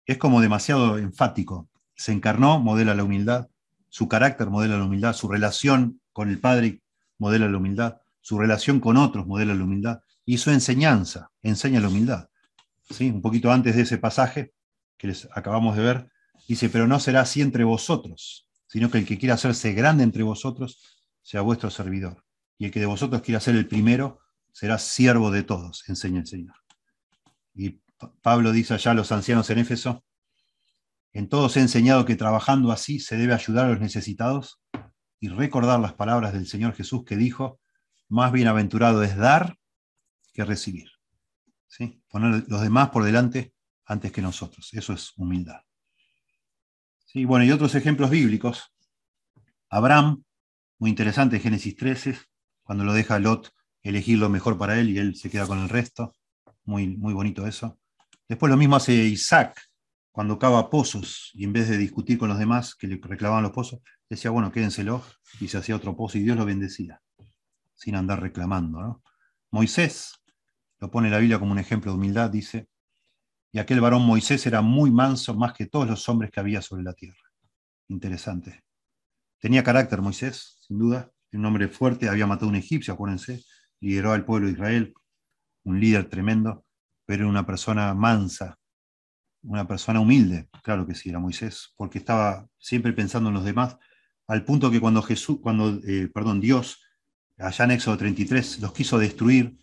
[0.08, 1.68] Es como demasiado enfático.
[1.94, 3.48] Se encarnó, modela la humildad,
[3.90, 6.80] su carácter modela la humildad, su relación con el Padre
[7.18, 11.88] modela la humildad, su relación con otros modela la humildad, y su enseñanza enseña la
[11.88, 12.30] humildad.
[12.88, 13.10] ¿Sí?
[13.10, 14.54] Un poquito antes de ese pasaje
[14.96, 16.10] que les acabamos de ver,
[16.48, 20.22] dice, pero no será así entre vosotros, sino que el que quiera hacerse grande entre
[20.22, 22.24] vosotros sea vuestro servidor.
[22.56, 24.20] Y el que de vosotros quiera ser el primero
[24.52, 26.54] será siervo de todos, enseña el Señor.
[27.54, 27.82] Y
[28.22, 30.04] Pablo dice allá a los ancianos en Éfeso,
[31.12, 34.60] en todos he enseñado que trabajando así se debe ayudar a los necesitados
[35.20, 37.60] y recordar las palabras del Señor Jesús que dijo,
[38.08, 39.56] más bienaventurado es dar
[40.32, 40.90] que recibir.
[41.66, 42.02] ¿Sí?
[42.08, 43.52] Poner los demás por delante
[43.84, 44.70] antes que nosotros.
[44.72, 45.60] Eso es humildad.
[47.04, 47.24] ¿Sí?
[47.24, 48.72] Bueno, y otros ejemplos bíblicos.
[49.68, 50.24] Abraham,
[50.78, 52.18] muy interesante, Génesis 13,
[52.62, 55.68] cuando lo deja Lot elegir lo mejor para él y él se queda con el
[55.68, 56.14] resto.
[56.64, 57.77] Muy, muy bonito eso.
[58.28, 59.58] Después lo mismo hace Isaac
[60.12, 63.52] cuando cava pozos y en vez de discutir con los demás que le reclamaban los
[63.52, 65.02] pozos, decía, bueno, quédenselo
[65.40, 67.00] y se hacía otro pozo y Dios lo bendecía,
[67.74, 69.02] sin andar reclamando.
[69.50, 70.20] Moisés,
[70.78, 72.68] lo pone la Biblia como un ejemplo de humildad, dice,
[73.50, 76.82] y aquel varón Moisés era muy manso más que todos los hombres que había sobre
[76.82, 77.32] la tierra.
[77.88, 78.64] Interesante.
[79.38, 83.42] Tenía carácter Moisés, sin duda, un hombre fuerte, había matado a un egipcio, acuérdense,
[83.80, 84.94] lideró al pueblo de Israel,
[85.64, 86.64] un líder tremendo,
[87.08, 88.58] pero una persona mansa,
[89.42, 93.78] una persona humilde, claro que sí, era Moisés, porque estaba siempre pensando en los demás,
[94.26, 96.84] al punto que cuando Jesús, cuando, eh, perdón, Dios,
[97.38, 99.56] allá en Éxodo 33, los quiso destruir,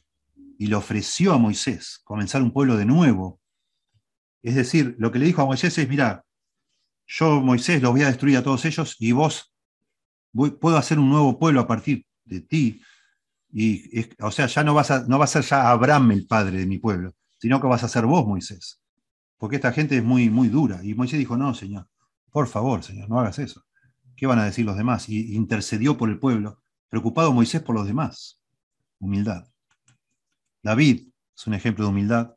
[0.57, 3.39] y le ofreció a Moisés comenzar un pueblo de nuevo.
[4.41, 6.25] Es decir, lo que le dijo a Moisés es, mira,
[7.05, 9.53] yo Moisés los voy a destruir a todos ellos y vos
[10.33, 12.81] puedo hacer un nuevo pueblo a partir de ti.
[13.51, 16.57] Y, o sea, ya no, vas a, no va a ser ya Abraham el padre
[16.57, 18.81] de mi pueblo, sino que vas a ser vos, Moisés.
[19.37, 20.79] Porque esta gente es muy, muy dura.
[20.83, 21.87] Y Moisés dijo, no, Señor,
[22.31, 23.65] por favor, Señor, no hagas eso.
[24.15, 25.09] ¿Qué van a decir los demás?
[25.09, 28.41] Y intercedió por el pueblo, preocupado Moisés por los demás.
[28.99, 29.47] Humildad.
[30.63, 32.35] David es un ejemplo de humildad.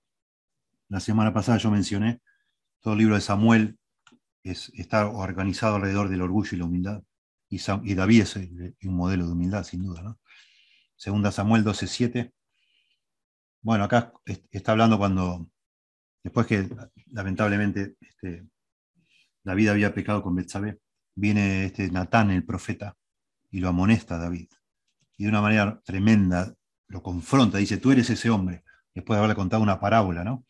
[0.88, 2.20] La semana pasada yo mencioné,
[2.80, 3.78] todo el libro de Samuel
[4.42, 7.02] está organizado alrededor del orgullo y la humildad.
[7.50, 10.02] Y, David es un modelo de humildad, sin duda.
[10.02, 10.18] ¿no?
[10.96, 12.32] Segunda Samuel 12:7.
[13.60, 14.12] Bueno, acá
[14.50, 15.50] está hablando cuando,
[16.22, 16.68] después que
[17.10, 18.46] lamentablemente este,
[19.42, 20.78] David había pecado con Betsabé,
[21.14, 22.96] viene este Natán, el profeta,
[23.50, 24.48] y lo amonesta a David.
[25.16, 26.54] Y de una manera tremenda
[26.86, 28.62] lo confronta, dice, tú eres ese hombre,
[28.94, 30.46] después de haberle contado una parábola, ¿no?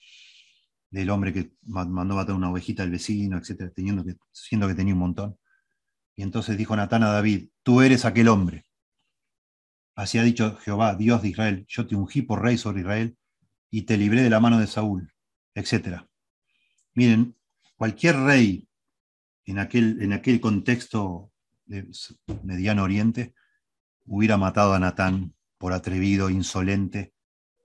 [0.90, 4.94] Del hombre que mandó matar una ovejita al vecino, etcétera, teniendo que, siendo que tenía
[4.94, 5.38] un montón.
[6.14, 8.66] Y entonces dijo Natán a David, tú eres aquel hombre.
[9.98, 13.18] Así ha dicho Jehová, Dios de Israel, yo te ungí por rey sobre Israel
[13.68, 15.12] y te libré de la mano de Saúl,
[15.54, 16.08] etcétera.
[16.94, 17.34] Miren,
[17.76, 18.68] cualquier rey
[19.44, 21.32] en aquel, en aquel contexto
[21.66, 21.90] de
[22.44, 23.34] Mediano Oriente
[24.06, 27.12] hubiera matado a Natán por atrevido, insolente,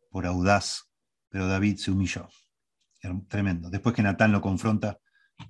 [0.10, 0.90] por audaz,
[1.30, 2.30] pero David se humilló.
[3.28, 3.70] Tremendo.
[3.70, 5.00] Después que Natán lo confronta,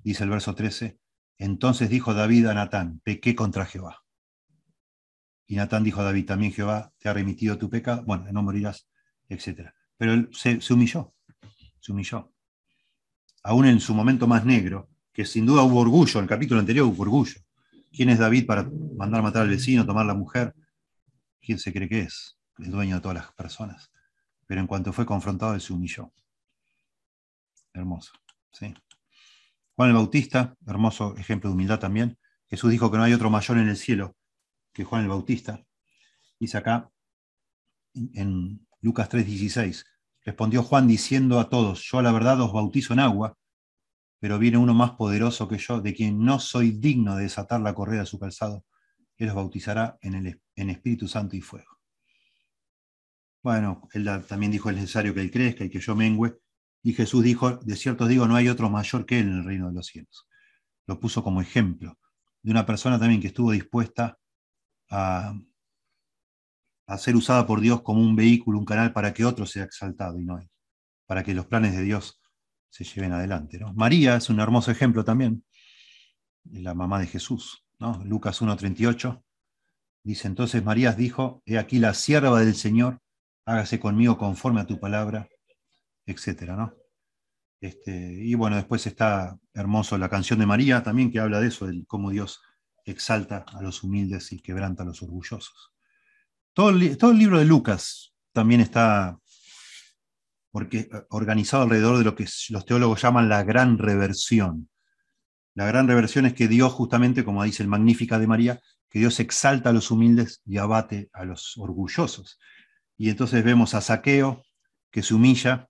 [0.02, 0.98] dice el verso 13,
[1.38, 4.03] entonces dijo David a Natán, pequé contra Jehová.
[5.46, 8.88] Y Natán dijo a David, también Jehová te ha remitido tu pecado, bueno, no morirás,
[9.28, 9.70] etc.
[9.96, 11.14] Pero él se, humilló,
[11.80, 12.32] se humilló.
[13.42, 16.86] Aún en su momento más negro, que sin duda hubo orgullo, en el capítulo anterior
[16.86, 17.40] hubo orgullo.
[17.92, 20.54] ¿Quién es David para mandar matar al vecino, tomar la mujer?
[21.40, 22.38] ¿Quién se cree que es?
[22.58, 23.90] El dueño de todas las personas.
[24.46, 26.12] Pero en cuanto fue confrontado, él se humilló.
[27.72, 28.12] Hermoso.
[28.52, 28.74] ¿sí?
[29.76, 32.18] Juan el Bautista, hermoso ejemplo de humildad también.
[32.48, 34.16] Jesús dijo que no hay otro mayor en el cielo
[34.74, 35.64] que Juan el Bautista.
[36.38, 36.90] Dice acá
[37.94, 39.86] en Lucas 3:16,
[40.22, 43.38] respondió Juan diciendo a todos, yo a la verdad os bautizo en agua,
[44.18, 47.74] pero viene uno más poderoso que yo, de quien no soy digno de desatar la
[47.74, 48.64] correa de su calzado.
[49.16, 51.78] Él los bautizará en, el, en Espíritu Santo y fuego.
[53.42, 56.38] Bueno, él también dijo, es necesario que él crezca y que yo mengüe.
[56.82, 59.68] Y Jesús dijo, de cierto digo, no hay otro mayor que él en el reino
[59.68, 60.26] de los cielos.
[60.86, 61.98] Lo puso como ejemplo
[62.42, 64.18] de una persona también que estuvo dispuesta
[64.90, 65.34] a,
[66.98, 70.24] ser usada por Dios como un vehículo, un canal para que otro sea exaltado y
[70.24, 70.48] no él,
[71.06, 72.20] para que los planes de Dios
[72.70, 73.58] se lleven adelante.
[73.58, 73.72] ¿no?
[73.74, 75.44] María es un hermoso ejemplo también,
[76.44, 77.64] la mamá de Jesús.
[77.78, 78.02] ¿no?
[78.04, 79.22] Lucas 1.38
[80.04, 83.00] dice, entonces María dijo, he aquí la sierva del Señor,
[83.46, 85.28] hágase conmigo conforme a tu palabra,
[86.06, 86.52] etc.
[86.56, 86.74] ¿no?
[87.60, 91.66] Este, y bueno, después está hermoso la canción de María también, que habla de eso,
[91.66, 92.42] de cómo Dios
[92.92, 95.72] exalta a los humildes y quebranta a los orgullosos.
[96.52, 99.18] Todo el, todo el libro de Lucas también está
[100.54, 104.68] porque, eh, organizado alrededor de lo que los teólogos llaman la gran reversión.
[105.54, 109.18] La gran reversión es que Dios, justamente, como dice el Magnífica de María, que Dios
[109.18, 112.38] exalta a los humildes y abate a los orgullosos.
[112.96, 114.44] Y entonces vemos a Saqueo,
[114.92, 115.68] que se humilla,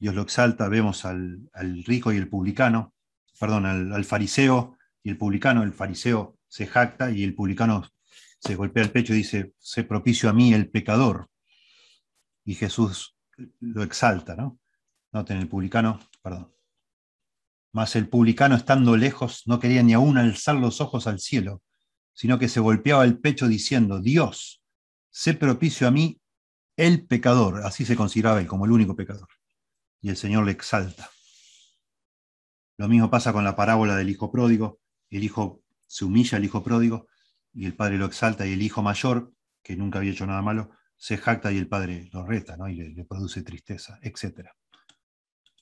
[0.00, 1.48] Dios lo exalta, vemos al,
[1.86, 2.92] rico y el publicano,
[3.38, 7.82] perdón, al, fariseo y el publicano, el fariseo se jacta y el publicano
[8.38, 11.28] se golpea el pecho y dice, sé propicio a mí el pecador.
[12.44, 13.16] Y Jesús
[13.58, 14.60] lo exalta, ¿no?
[15.10, 16.54] Noten, el publicano, perdón.
[17.72, 21.60] Mas el publicano, estando lejos, no quería ni aún alzar los ojos al cielo,
[22.12, 24.62] sino que se golpeaba el pecho diciendo, Dios,
[25.10, 26.20] sé propicio a mí
[26.76, 27.62] el pecador.
[27.64, 29.28] Así se consideraba él como el único pecador.
[30.00, 31.10] Y el Señor le exalta.
[32.78, 34.78] Lo mismo pasa con la parábola del hijo pródigo.
[35.10, 35.63] El hijo
[35.94, 37.06] se humilla al hijo pródigo
[37.52, 39.32] y el padre lo exalta y el hijo mayor,
[39.62, 42.68] que nunca había hecho nada malo, se jacta y el padre lo reta ¿no?
[42.68, 44.48] y le, produce tristeza, etc.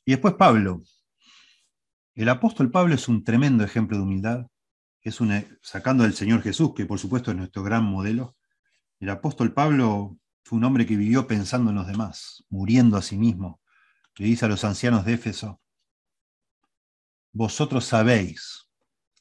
[0.07, 0.81] Y después Pablo.
[2.15, 4.47] El apóstol Pablo es un tremendo ejemplo de humildad,
[5.03, 5.19] es
[5.61, 8.35] sacando del Señor Jesús, que por supuesto es nuestro gran modelo.
[9.01, 13.19] El apóstol Pablo fue un hombre que vivió pensando en los demás, muriendo a sí
[13.19, 13.61] mismo.
[14.17, 15.61] Le dice a los ancianos de Éfeso,
[17.33, 18.62] vosotros sabéis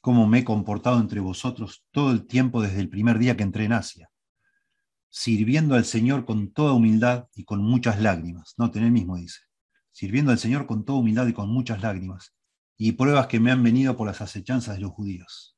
[0.02, 3.64] cómo me he comportado entre vosotros todo el tiempo desde el primer día que entré
[3.64, 4.12] en Asia
[5.12, 8.54] sirviendo al Señor con toda humildad y con muchas lágrimas.
[8.56, 9.40] No, el mismo dice,
[9.92, 12.34] sirviendo al Señor con toda humildad y con muchas lágrimas,
[12.78, 15.54] y pruebas que me han venido por las acechanzas de los judíos.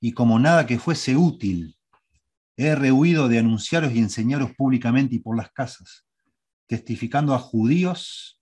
[0.00, 1.76] Y como nada que fuese útil,
[2.56, 6.06] he rehuido de anunciaros y enseñaros públicamente y por las casas,
[6.68, 8.40] testificando a judíos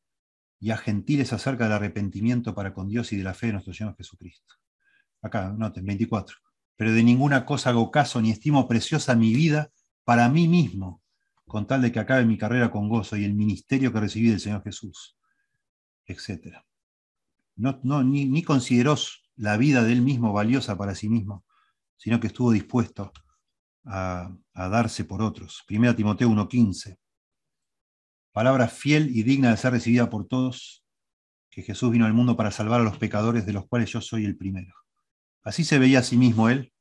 [0.61, 3.73] y a gentiles acerca del arrepentimiento para con Dios y de la fe de nuestro
[3.73, 4.62] Señor Jesucristo.
[5.23, 6.37] Acá, noten, 24.
[6.77, 9.71] Pero de ninguna cosa hago caso ni estimo preciosa mi vida
[10.05, 11.01] para mí mismo,
[11.47, 14.41] con tal de que acabe mi carrera con gozo y el ministerio que recibí del
[14.41, 15.17] Señor Jesús,
[16.07, 16.59] etc.
[17.57, 18.97] No, no, ni, ni consideró
[19.37, 21.45] la vida de él mismo valiosa para sí mismo,
[21.97, 23.13] sino que estuvo dispuesto
[23.85, 25.65] a, darse por otros.
[25.69, 26.99] 1 Timoteo 1.15.
[28.33, 30.85] Palabra fiel y digna de ser recibida por todos,
[31.51, 34.25] que Jesús vino al mundo para salvar a los pecadores, de los cuales yo soy
[34.25, 34.82] el primero.
[35.43, 36.73] Así se veía a sí mismo él,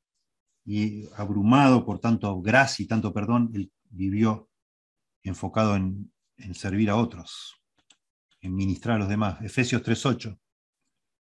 [0.66, 4.50] y abrumado por tanto gracia y tanto perdón, él vivió
[5.24, 6.12] enfocado en,
[6.54, 7.62] servir a otros,
[8.42, 9.42] en ministrar a los demás.
[9.42, 10.40] Efesios 3.8.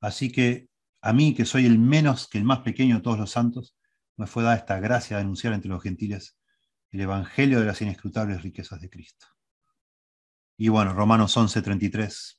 [0.01, 0.69] Así que
[1.01, 3.77] a mí, que soy el menos que el más pequeño de todos los santos,
[4.17, 6.37] me fue dada esta gracia de anunciar entre los gentiles
[6.91, 9.27] el evangelio de las inescrutables riquezas de Cristo.
[10.57, 12.39] Y bueno, Romanos 11.33.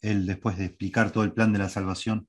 [0.00, 2.28] Él, después de explicar todo el plan de la salvación,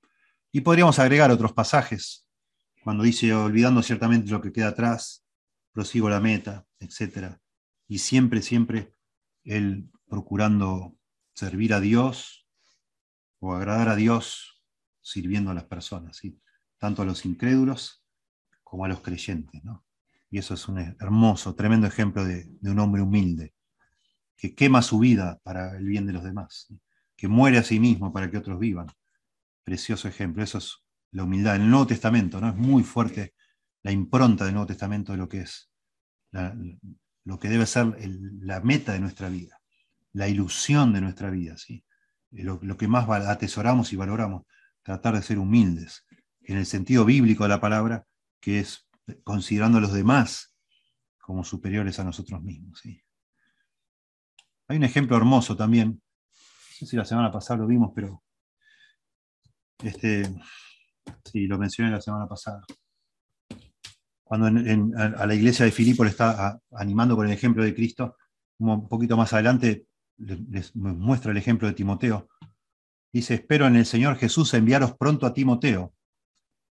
[0.51, 2.27] Y podríamos agregar otros pasajes,
[2.83, 5.23] cuando dice, olvidando ciertamente lo que queda atrás,
[5.71, 7.37] prosigo la meta, etc.
[7.87, 8.93] Y siempre, siempre
[9.43, 10.95] él procurando
[11.33, 12.47] servir a Dios
[13.39, 14.61] o agradar a Dios
[15.01, 16.21] sirviendo a las personas,
[16.77, 18.03] tanto a los incrédulos
[18.63, 19.61] como a los creyentes.
[20.29, 23.53] Y eso es un hermoso, tremendo ejemplo de, un hombre humilde,
[24.37, 26.73] que quema su vida para el bien de los demás,
[27.15, 28.87] que muere a sí mismo para que otros vivan.
[29.63, 31.55] Precioso ejemplo, eso es la humildad.
[31.55, 32.49] En el Nuevo Testamento ¿no?
[32.49, 33.33] es muy fuerte
[33.83, 35.71] la impronta del Nuevo Testamento de lo que es,
[37.23, 37.95] lo que debe ser
[38.41, 39.59] la meta de nuestra vida,
[40.13, 41.57] la ilusión de nuestra vida.
[41.57, 41.83] ¿sí?
[42.31, 44.43] Lo, lo que más atesoramos y valoramos
[44.83, 46.05] tratar de ser humildes,
[46.41, 48.05] en el sentido bíblico de la palabra,
[48.39, 48.87] que es
[49.23, 50.55] considerando a los demás
[51.19, 52.81] como superiores a nosotros mismos.
[54.67, 58.23] Hay un ejemplo hermoso también, no sé si la semana pasada lo vimos, pero
[59.83, 60.23] este,
[61.25, 62.61] sí, lo mencioné la semana pasada.
[64.23, 68.15] Cuando a la iglesia de Filipo le está animando con el ejemplo de Cristo,
[68.59, 72.29] un poquito más adelante les muestra el ejemplo de Timoteo,
[73.13, 75.93] Dice, espero en el Señor Jesús enviaros pronto a Timoteo,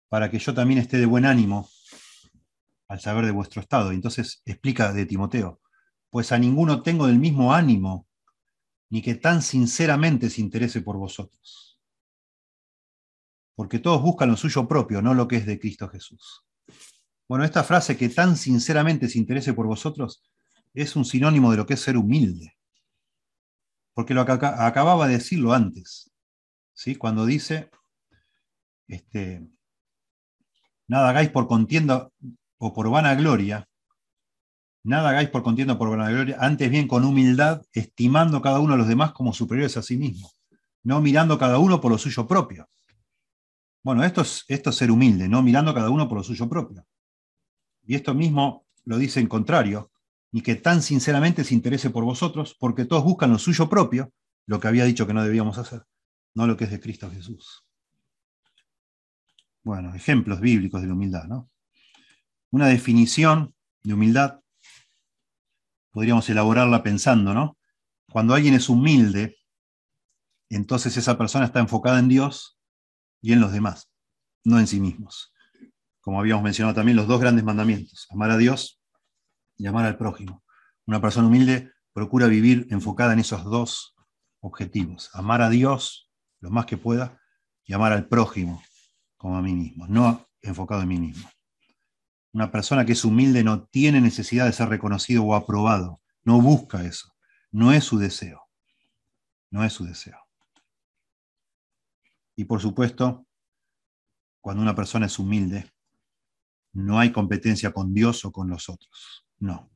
[0.09, 1.69] para que yo también esté de buen ánimo
[2.87, 3.91] al saber de vuestro estado.
[3.91, 5.61] Entonces explica de Timoteo,
[6.09, 8.07] pues a ninguno tengo del mismo ánimo,
[8.89, 11.72] ni que tan sinceramente se interese por vosotros.
[13.55, 16.45] Porque todos buscan lo suyo propio, no lo que es de Cristo Jesús.
[17.27, 20.23] Bueno, esta frase que tan sinceramente se interese por vosotros
[20.73, 22.55] es un sinónimo de lo que es ser humilde.
[23.93, 26.13] Porque lo acababa de decirlo antes.
[26.73, 26.95] ¿sí?
[26.95, 27.69] cuando dice,
[28.87, 29.47] este,
[30.87, 32.09] nada hagáis por contienda
[32.57, 33.67] o por vanagloria,
[34.83, 38.77] nada hagáis por contienda o por vanagloria, antes bien con humildad, estimando cada uno a
[38.77, 40.31] los demás como superiores a sí mismo,
[40.83, 42.67] no mirando cada uno por lo suyo propio.
[43.83, 46.85] Bueno, esto es, esto es ser humilde, no mirando cada uno por lo suyo propio.
[47.85, 49.91] Y esto mismo lo dice en contrario,
[50.31, 54.11] ni que tan sinceramente se interese por vosotros, porque todos buscan lo suyo propio,
[54.45, 55.83] lo que había dicho que no debíamos hacer
[56.33, 57.65] no lo que es de Cristo Jesús.
[59.63, 61.49] Bueno, ejemplos bíblicos de la humildad, ¿no?
[62.51, 64.39] Una definición de humildad,
[65.91, 67.57] podríamos elaborarla pensando, ¿no?
[68.11, 69.37] Cuando alguien es humilde,
[70.49, 72.52] entonces esa persona está enfocada en Dios
[73.23, 73.89] y en los demás,
[74.43, 75.33] no en sí mismos.
[76.01, 78.81] Como habíamos mencionado también, los dos grandes mandamientos, amar a Dios
[79.55, 80.43] y amar al prójimo.
[80.85, 83.95] Una persona humilde procura vivir enfocada en esos dos
[84.41, 86.11] objetivos, amar a Dios
[86.41, 87.17] lo más que pueda
[87.63, 88.61] y amar al prójimo
[89.15, 91.29] como a mí mismo, no enfocado en mí mismo.
[92.33, 96.83] Una persona que es humilde no tiene necesidad de ser reconocido o aprobado, no busca
[96.83, 97.15] eso,
[97.51, 98.41] no es su deseo,
[99.49, 100.22] no es su deseo.
[102.35, 103.25] Y por supuesto,
[104.41, 105.71] cuando una persona es humilde,
[106.73, 109.71] no hay competencia con Dios o con los otros, no.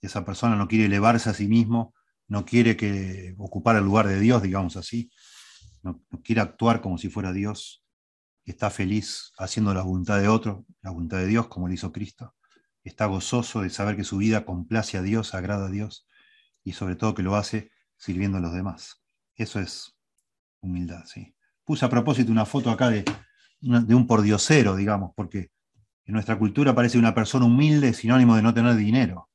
[0.00, 1.94] Esa persona no quiere elevarse a sí mismo
[2.30, 5.10] no quiere que ocupar el lugar de Dios, digamos así,
[5.82, 7.84] no, quiere actuar como si fuera Dios,
[8.44, 12.36] está feliz haciendo la voluntad de otro, la voluntad de Dios, como lo hizo Cristo,
[12.84, 16.06] está gozoso de saber que su vida complace a Dios, agrada a Dios,
[16.62, 19.02] y sobre todo que lo hace sirviendo a los demás.
[19.34, 19.98] Eso es
[20.60, 21.34] humildad, ¿sí?
[21.64, 23.04] Puse a propósito una foto acá de,
[23.60, 25.50] de un pordiosero, digamos, porque
[26.04, 29.28] en nuestra cultura parece una persona humilde sinónimo de no tener dinero,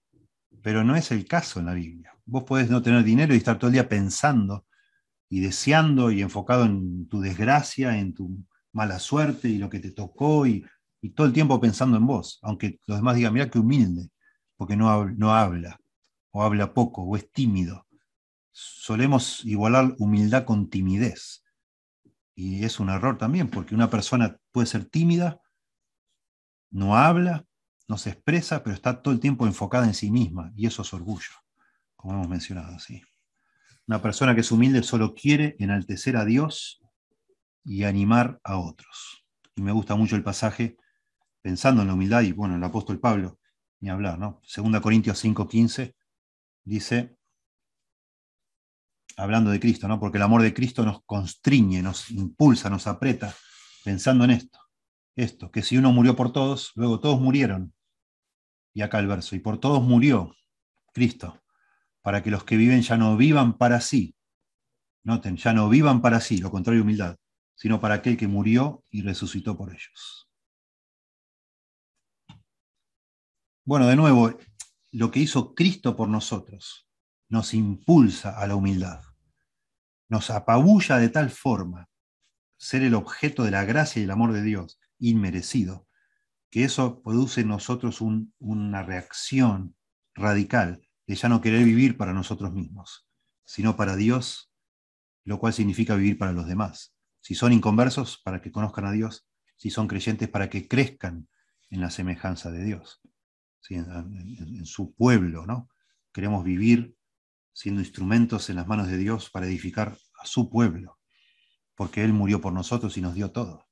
[0.62, 2.12] pero no es el caso en la Biblia.
[2.26, 4.66] Vos podés no tener dinero y estar todo el día pensando
[5.30, 9.92] y deseando y enfocado en tu desgracia, en tu mala suerte y lo que te
[9.92, 10.66] tocó y,
[11.14, 14.10] todo el tiempo pensando en vos, aunque los demás digan, mira qué humilde,
[14.58, 15.80] porque no, no habla,
[16.32, 17.85] o habla poco, o es tímido.
[18.58, 21.44] Solemos igualar humildad con timidez.
[22.36, 25.42] Y es un error también, porque una persona puede ser tímida,
[26.72, 27.46] no habla,
[27.90, 30.94] no se expresa, pero está todo el tiempo enfocada en sí misma, y eso es
[30.94, 31.32] orgullo,
[31.98, 32.80] como hemos mencionado.
[32.80, 33.02] ¿sí?
[33.88, 36.82] Una persona que es humilde solo quiere enaltecer a Dios
[37.66, 39.26] y animar a otros.
[39.54, 40.78] Y me gusta mucho el pasaje,
[41.42, 43.38] pensando en la humildad, y bueno, el apóstol Pablo,
[43.82, 44.40] ni hablar, ¿no?
[44.46, 45.94] Segunda Corintios 5:15
[46.64, 47.15] dice,
[49.18, 50.00] hablando de Cristo, ¿no?
[50.00, 53.34] Porque el amor de Cristo nos constriñe, nos impulsa, nos aprieta,
[53.84, 54.60] pensando en esto,
[55.16, 57.74] esto, que si uno murió por todos, luego todos murieron.
[58.74, 60.36] Y acá el verso, y por todos murió
[60.94, 61.42] Cristo,
[62.02, 64.16] para que los que viven ya no vivan para sí.
[65.04, 67.16] Noten, ya no vivan para sí, lo contrario humildad,
[67.56, 70.28] sino para aquel que murió y resucitó por ellos.
[73.64, 74.38] Bueno, de nuevo,
[74.92, 76.85] lo que hizo Cristo por nosotros
[77.30, 79.02] nos impulsa a la humildad,
[80.10, 81.90] nos apabulla de tal forma
[82.58, 85.88] ser el objeto de la gracia y el amor de Dios, inmerecido,
[86.50, 89.76] que eso produce en nosotros una reacción
[90.14, 93.08] radical de ya no querer vivir para nosotros mismos,
[93.44, 94.52] sino para Dios,
[95.24, 96.96] lo cual significa vivir para los demás.
[97.22, 101.28] Si son inconversos, para que conozcan a Dios, si son creyentes, para que crezcan
[101.70, 103.02] en la semejanza de Dios,
[103.70, 105.70] en, su pueblo, ¿no?
[106.14, 106.96] Queremos vivir
[107.56, 111.00] siendo instrumentos en las manos de Dios para edificar a su pueblo,
[111.74, 113.66] porque Él murió por nosotros y nos dio todo.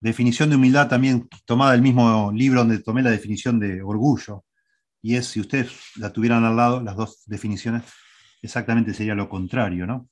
[0.00, 4.44] Definición de humildad también tomada del mismo libro donde tomé la definición de orgullo,
[5.02, 7.84] y es, si ustedes la tuvieran al lado, las dos definiciones,
[8.40, 10.08] exactamente sería lo contrario, ¿no?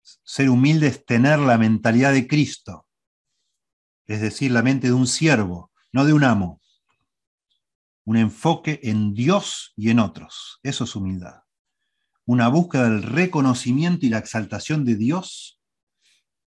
[0.00, 2.86] Ser humilde es tener la mentalidad de Cristo,
[4.06, 6.57] es decir, la mente de un siervo, no de un amo.
[8.08, 10.60] Un enfoque en Dios y en otros.
[10.62, 11.42] Eso es humildad.
[12.24, 15.60] Una búsqueda del reconocimiento y la exaltación de Dios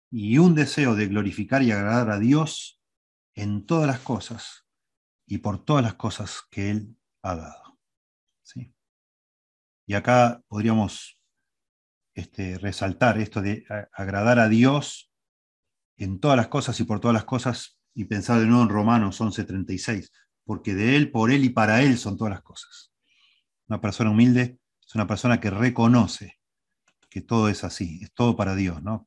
[0.09, 2.81] y un deseo de glorificar y agradar a Dios
[3.35, 4.69] en todas las cosas
[5.27, 7.81] y por todas las cosas que Él ha dado.
[8.45, 8.73] ¿sí?
[9.85, 11.19] Y acá podríamos
[12.15, 15.11] este, resaltar esto de agradar a Dios
[15.97, 19.21] en todas las cosas y por todas las cosas, y pensar de nuevo en Romanos
[19.21, 20.13] 11:36,
[20.49, 22.91] porque de Él, por Él y para Él son todas las cosas.
[23.67, 26.39] Una persona humilde es una persona que reconoce
[27.11, 28.83] que todo es así, es todo para Dios.
[28.83, 29.05] ¿no?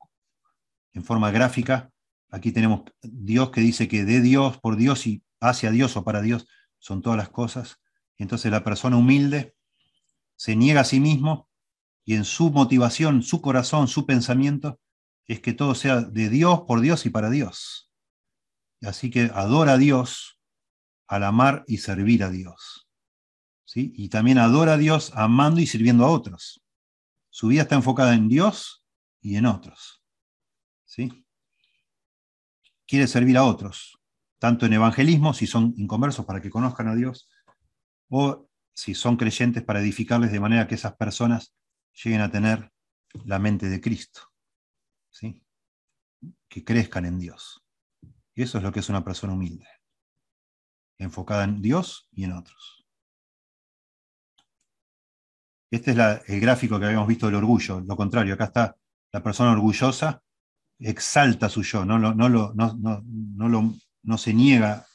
[0.93, 1.89] En forma gráfica,
[2.29, 6.21] aquí tenemos Dios que dice que de Dios, por Dios y hacia Dios o para
[6.21, 6.45] Dios
[6.77, 7.79] son todas las cosas.
[8.19, 9.55] Entonces la persona humilde
[10.35, 11.49] se niega a sí mismo
[12.05, 14.79] y en su motivación, su corazón, su pensamiento,
[15.25, 17.91] es que todo sea de Dios, por Dios y para Dios.
[18.83, 20.37] Así que adora a Dios
[21.11, 22.87] al amar y servir a Dios.
[23.65, 23.91] ¿sí?
[23.97, 26.63] Y también adora a Dios amando y sirviendo a otros.
[27.29, 28.85] Su vida está enfocada en Dios
[29.19, 30.01] y en otros.
[30.85, 31.25] ¿sí?
[32.87, 33.99] Quiere servir a otros,
[34.39, 37.29] tanto en evangelismo, si son inconversos, para que conozcan a Dios,
[38.07, 41.53] o si son creyentes para edificarles de manera que esas personas
[41.91, 42.71] lleguen a tener
[43.25, 44.31] la mente de Cristo,
[45.09, 45.43] ¿sí?
[46.47, 47.65] que crezcan en Dios.
[48.33, 49.67] Y eso es lo que es una persona humilde,
[51.01, 52.85] enfocada en Dios y en otros.
[55.71, 55.97] Este es
[56.27, 58.77] el gráfico que habíamos visto del orgullo, lo contrario, acá está
[59.11, 60.21] la persona orgullosa,
[60.79, 64.85] exalta su yo, no, no, no, no, no se niega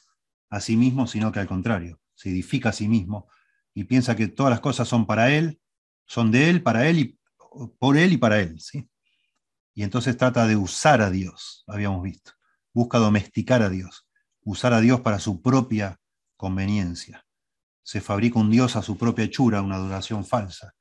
[0.49, 3.27] a sí mismo, sino que al contrario, se edifica a sí mismo
[3.73, 5.59] y piensa que todas las cosas son para él,
[6.05, 7.19] son de él, para él y
[7.79, 8.59] por él y para él.
[8.59, 8.89] ¿sí?
[9.73, 12.31] Y entonces trata de usar a Dios, habíamos visto.
[12.73, 14.06] Busca domesticar a Dios,
[14.47, 15.99] usar a Dios para su propia
[16.37, 17.25] conveniencia.
[17.83, 20.73] Se fabrica un Dios a su propia hechura, una adoración falsa.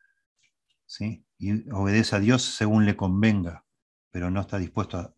[0.87, 1.25] ¿sí?
[1.37, 3.65] Y obedece a Dios según le convenga,
[4.13, 5.13] pero no está dispuesto a,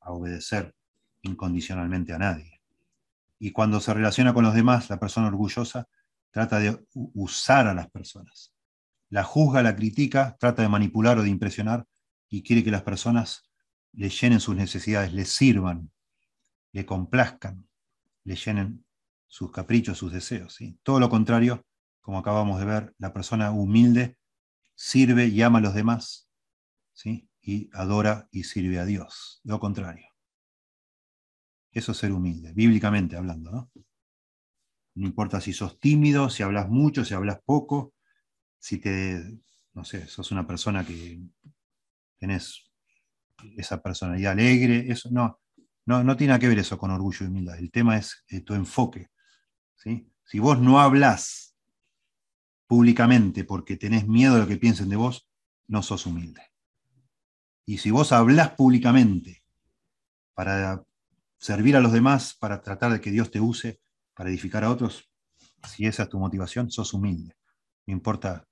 [0.00, 0.74] a obedecer
[1.22, 2.60] incondicionalmente a nadie.
[3.38, 5.88] Y cuando se relaciona con los demás, la persona orgullosa
[6.32, 8.52] trata de usar a las personas.
[9.10, 11.86] La juzga, la critica, trata de manipular o de impresionar
[12.28, 13.44] y quiere que las personas
[13.92, 15.92] le llenen sus necesidades, le sirvan,
[16.72, 17.68] le complazcan,
[18.24, 18.84] le llenen
[19.26, 20.58] sus caprichos, sus deseos.
[20.82, 21.64] Todo lo contrario,
[22.00, 24.16] como acabamos de ver, la persona humilde
[24.74, 26.28] sirve y ama a los demás,
[26.92, 27.28] ¿sí?
[27.42, 29.40] y adora y sirve a Dios.
[29.44, 30.06] Lo contrario.
[31.72, 33.50] Eso es ser humilde, bíblicamente hablando.
[33.52, 33.70] ¿no?
[34.94, 37.94] no importa si sos tímido, si hablas mucho, si hablas poco,
[38.58, 39.40] si te,
[39.72, 41.20] no sé, sos una persona que
[42.18, 42.70] tenés
[43.56, 45.39] esa personalidad alegre, eso no,
[45.90, 47.58] no, no tiene que ver eso con orgullo y humildad.
[47.58, 49.10] El tema es eh, tu enfoque.
[49.74, 51.56] Si vos no hablas
[52.68, 55.28] públicamente porque tenés miedo de lo que piensen de vos,
[55.66, 56.42] no sos humilde.
[57.66, 59.42] Y si vos hablas públicamente
[60.32, 60.84] para
[61.38, 63.80] servir a los demás, para tratar de que Dios te use,
[64.14, 65.10] para edificar a otros,
[65.66, 67.34] si esa es tu motivación, sos humilde.
[67.86, 68.46] No importa,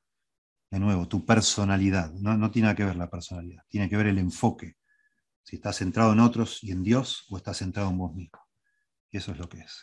[0.73, 2.13] de nuevo, tu personalidad.
[2.15, 4.78] No, no tiene nada que ver la personalidad, tiene que ver el enfoque.
[5.49, 8.39] Si estás centrado en otros y en Dios o estás centrado en vos mismo.
[9.11, 9.83] Eso es lo que es.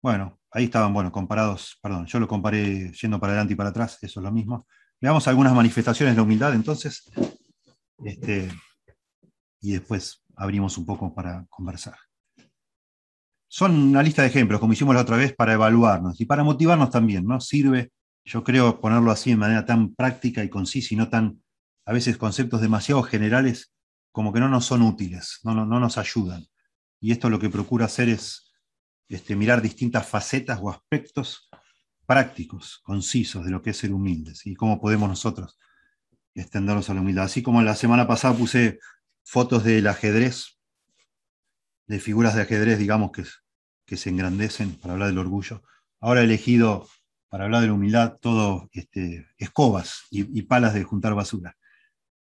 [0.00, 3.98] Bueno, ahí estaban, bueno, comparados, perdón, yo lo comparé yendo para adelante y para atrás,
[4.00, 4.66] eso es lo mismo.
[5.02, 7.10] Veamos algunas manifestaciones de humildad entonces,
[8.02, 8.50] este,
[9.60, 11.98] y después abrimos un poco para conversar.
[13.48, 16.88] Son una lista de ejemplos, como hicimos la otra vez, para evaluarnos y para motivarnos
[16.88, 17.38] también, ¿no?
[17.38, 17.92] Sirve,
[18.24, 21.42] yo creo, ponerlo así de manera tan práctica y concisa y no tan,
[21.84, 23.74] a veces, conceptos demasiado generales
[24.12, 26.46] como que no nos son útiles, no, no, no nos ayudan.
[27.00, 28.52] Y esto lo que procura hacer es
[29.08, 31.48] este, mirar distintas facetas o aspectos
[32.06, 35.58] prácticos, concisos de lo que es ser humildes y cómo podemos nosotros
[36.34, 37.24] extendernos a la humildad.
[37.24, 38.78] Así como la semana pasada puse
[39.24, 40.58] fotos del ajedrez,
[41.86, 43.24] de figuras de ajedrez, digamos, que,
[43.84, 45.62] que se engrandecen para hablar del orgullo.
[46.00, 46.88] Ahora he elegido,
[47.28, 51.56] para hablar de la humildad, todo este, escobas y, palas de juntar basura,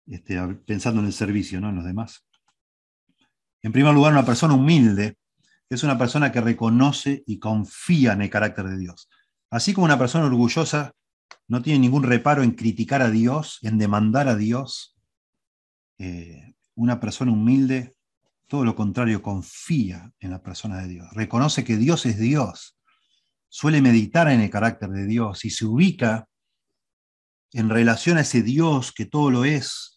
[0.07, 1.71] este, pensando en el servicio, ¿no?
[1.71, 2.27] en los demás.
[3.63, 5.19] En primer lugar, una persona humilde
[5.69, 9.09] es una persona que reconoce y confía en el carácter de Dios.
[9.51, 10.93] Así como una persona orgullosa
[11.49, 14.97] no tiene ningún reparo en criticar a Dios, en demandar a Dios,
[15.99, 17.95] eh, una persona humilde,
[18.47, 22.77] todo lo contrario, confía en la persona de Dios, reconoce que Dios es Dios,
[23.49, 26.29] suele meditar en el carácter de Dios y se ubica
[27.53, 29.95] en relación a ese Dios que todo lo es,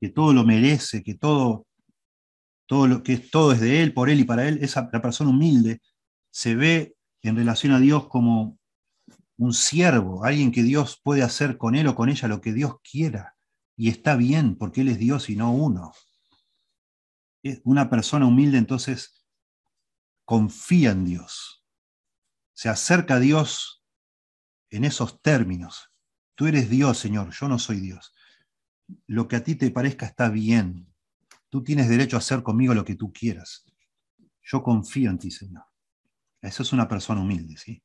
[0.00, 1.66] que todo lo merece, que todo
[2.66, 5.30] todo lo que todo es de Él, por Él y para Él, esa, la persona
[5.30, 5.80] humilde
[6.30, 8.58] se ve en relación a Dios como
[9.36, 12.76] un siervo, alguien que Dios puede hacer con él o con ella lo que Dios
[12.88, 13.36] quiera.
[13.76, 15.92] Y está bien, porque Él es Dios y no uno.
[17.64, 19.26] Una persona humilde entonces
[20.24, 21.64] confía en Dios,
[22.54, 23.84] se acerca a Dios
[24.70, 25.90] en esos términos.
[26.34, 28.14] Tú eres Dios, Señor, yo no soy Dios.
[29.06, 30.94] Lo que a ti te parezca está bien,
[31.54, 33.64] Tú tienes derecho a hacer conmigo lo que tú quieras.
[34.42, 35.62] Yo confío en ti, Señor.
[36.42, 37.80] Eso es una persona humilde, ¿sí?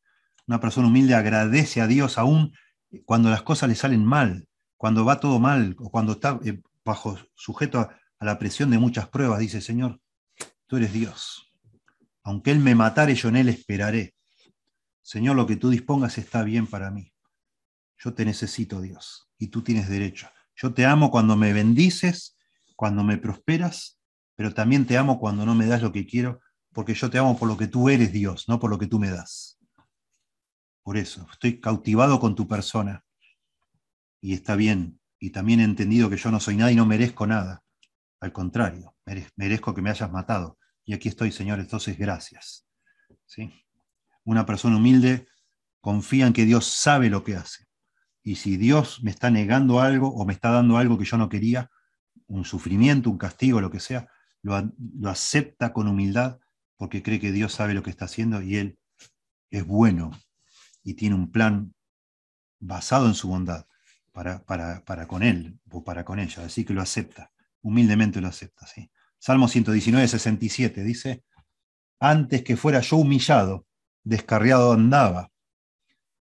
[0.47, 2.51] Una persona humilde agradece a Dios aún
[3.05, 7.19] cuando las cosas le salen mal, cuando va todo mal, o cuando está eh, bajo
[7.35, 10.01] sujeto a, la presión de muchas pruebas, dice, Señor,
[10.65, 11.53] tú eres Dios.
[12.23, 14.15] Aunque Él me matare, yo en Él esperaré.
[15.03, 17.13] Señor, lo que tú dispongas está bien para mí.
[17.99, 20.27] Yo te necesito, Dios, y tú tienes derecho.
[20.61, 22.35] Yo te amo cuando me bendices
[22.79, 23.99] cuando me prosperas,
[24.37, 26.39] pero también te amo cuando no me das lo que quiero,
[26.71, 28.99] porque yo te amo por lo que tú eres Dios, no por lo que tú
[28.99, 29.59] me das.
[30.81, 33.03] Por eso, estoy cautivado con tu persona.
[34.21, 35.01] Y está bien.
[35.19, 37.63] Y también he entendido que yo no soy nada y no merezco nada.
[38.21, 38.95] Al contrario,
[39.35, 40.57] merezco que me hayas matado.
[40.85, 42.65] Y aquí estoy, Señor, entonces gracias.
[43.25, 43.51] ¿Sí?
[44.23, 45.27] Una persona humilde
[45.81, 47.68] confía en que Dios sabe lo que hace.
[48.29, 51.29] Y si Dios me está negando algo o me está dando algo que yo no
[51.29, 51.71] quería,
[52.27, 54.07] un sufrimiento, un castigo, lo que sea,
[54.43, 54.71] lo,
[55.09, 56.37] acepta con humildad
[56.77, 58.77] porque cree que Dios sabe lo que está haciendo y Él
[59.49, 60.11] es bueno
[60.83, 61.73] y tiene un plan
[62.59, 63.65] basado en su bondad
[64.11, 66.45] para, para, con Él o para con ella.
[66.45, 67.31] Así que lo acepta,
[67.63, 68.67] humildemente lo acepta.
[68.67, 68.91] ¿sí?
[69.17, 71.23] Salmo 119, 67 dice,
[71.99, 73.65] antes que fuera yo humillado,
[74.03, 75.31] descarriado andaba,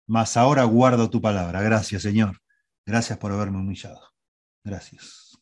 [0.08, 1.62] mas ahora guardo tu palabra.
[1.62, 2.40] Gracias, Señor.
[2.84, 4.00] Gracias por haberme humillado.
[4.64, 5.38] Gracias.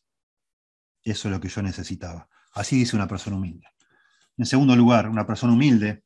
[1.03, 2.27] Eso es lo que yo necesitaba.
[2.51, 3.65] Así dice una persona humilde.
[4.37, 6.03] En segundo lugar, una persona humilde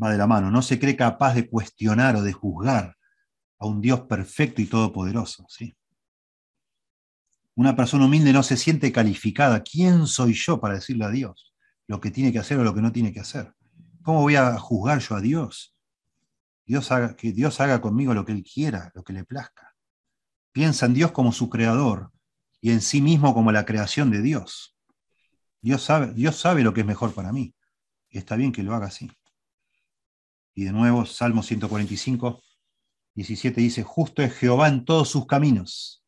[0.00, 2.96] va de la mano, no se cree capaz de cuestionar o de juzgar
[3.58, 5.44] a un Dios perfecto y todopoderoso.
[5.48, 5.76] ¿sí?
[7.56, 9.62] Una persona humilde no se siente calificada.
[9.62, 11.52] ¿Quién soy yo para decirle a Dios
[11.88, 13.52] lo que tiene que hacer o lo que no tiene que hacer?
[14.02, 15.73] ¿Cómo voy a juzgar yo a Dios?
[16.64, 19.74] Dios haga, que Dios haga conmigo lo que Él quiera, lo que le plazca.
[20.52, 22.12] Piensa en Dios como su creador,
[22.60, 24.74] y en sí mismo como la creación de Dios.
[25.60, 27.54] Dios sabe, Dios sabe lo que es mejor para mí.
[28.08, 29.10] Y está bien que lo haga así.
[30.54, 32.42] Y de nuevo, Salmo 145,
[33.14, 36.04] 17 dice, justo es Jehová en todos sus caminos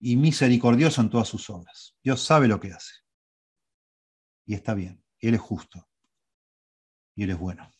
[0.00, 1.94] y misericordioso en todas sus obras.
[2.02, 2.94] Dios sabe lo que hace.
[4.46, 5.04] Y está bien.
[5.20, 5.88] Él es justo.
[7.14, 7.70] Y Él es bueno.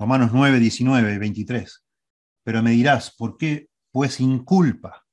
[0.00, 1.84] Romanos 9, 19, 23.
[2.42, 3.68] Pero me dirás, ¿por qué?
[3.92, 5.04] Pues inculpa.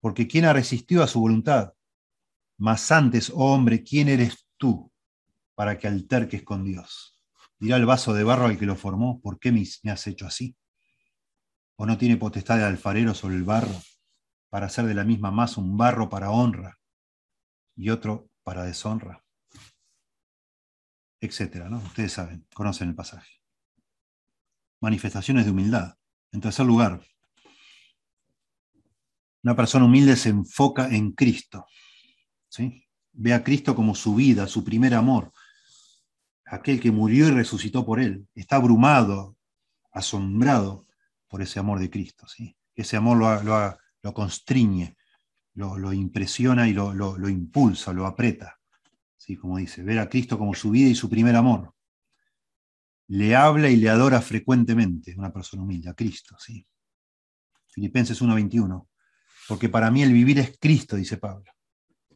[0.00, 1.72] Porque ¿quién ha resistido a su voluntad?
[2.56, 4.92] Mas antes, oh hombre, ¿quién eres tú
[5.56, 7.20] para que alterques con Dios?
[7.58, 10.56] Dirá el vaso de barro al que lo formó, ¿por qué me has hecho así?
[11.76, 13.74] ¿O no tiene potestad de alfarero sobre el barro
[14.48, 16.78] para hacer de la misma masa un barro para honra
[17.74, 19.24] y otro para deshonra?
[21.20, 21.78] Etcétera, ¿no?
[21.78, 23.39] Ustedes saben, conocen el pasaje.
[24.80, 25.94] Manifestaciones de humildad.
[26.32, 27.00] En tercer lugar,
[29.42, 31.66] una persona humilde se enfoca en Cristo.
[32.48, 32.84] ¿sí?
[33.12, 35.32] Ve a Cristo como su vida, su primer amor,
[36.44, 38.26] aquel que murió y resucitó por él.
[38.34, 39.36] Está abrumado,
[39.92, 40.86] asombrado
[41.28, 42.26] por ese amor de Cristo.
[42.28, 42.56] ¿sí?
[42.74, 44.96] Ese amor lo, lo, constriñe,
[45.54, 48.58] lo, impresiona y lo, impulsa, lo aprieta.
[49.16, 49.36] ¿sí?
[49.36, 51.74] Como dice, ver a Cristo como su vida y su primer amor.
[53.10, 56.36] Le habla y le adora frecuentemente una persona humilde, a Cristo.
[56.38, 56.64] ¿sí?
[57.66, 58.86] Filipenses 1.21.
[59.48, 61.50] Porque para mí el vivir es Cristo, dice Pablo,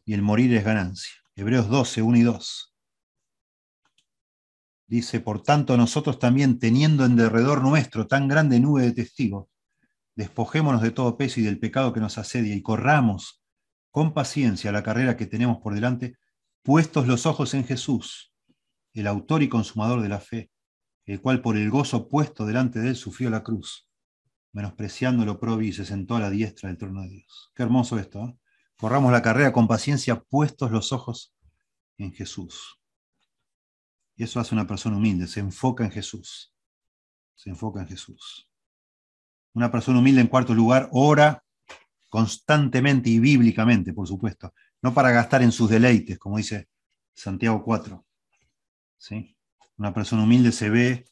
[0.05, 1.11] y el morir es ganancia.
[1.35, 2.75] Hebreos 12, 1 y 2.
[4.87, 9.49] Dice, por tanto, nosotros también, teniendo en derredor nuestro tan grande nube de testigos,
[10.15, 13.43] despojémonos de todo peso y del pecado que nos asedia y corramos
[13.91, 16.15] con paciencia la carrera que tenemos por delante,
[16.63, 18.33] puestos los ojos en Jesús,
[18.93, 20.51] el autor y consumador de la fe,
[21.05, 23.87] el cual por el gozo puesto delante de él sufrió la cruz,
[24.51, 27.51] menospreciando lo propio y se sentó a la diestra del trono de Dios.
[27.55, 28.25] Qué hermoso esto.
[28.25, 28.37] ¿eh?
[28.77, 31.33] Corramos la carrera con paciencia, puestos los ojos
[31.97, 32.79] en Jesús.
[34.15, 36.53] Y eso hace una persona humilde, se enfoca en Jesús.
[37.35, 38.49] Se enfoca en Jesús.
[39.53, 41.43] Una persona humilde, en cuarto lugar, ora
[42.09, 46.69] constantemente y bíblicamente, por supuesto, no para gastar en sus deleites, como dice
[47.13, 48.05] Santiago 4.
[48.97, 49.34] ¿Sí?
[49.77, 51.05] Una persona humilde se ve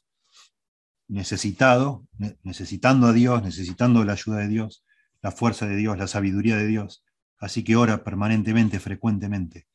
[1.07, 2.07] necesitado,
[2.43, 4.85] necesitando a Dios, necesitando la ayuda de Dios,
[5.21, 7.03] la fuerza de Dios, la sabiduría de Dios.
[7.37, 9.67] Así que ora permanentemente, frecuentemente,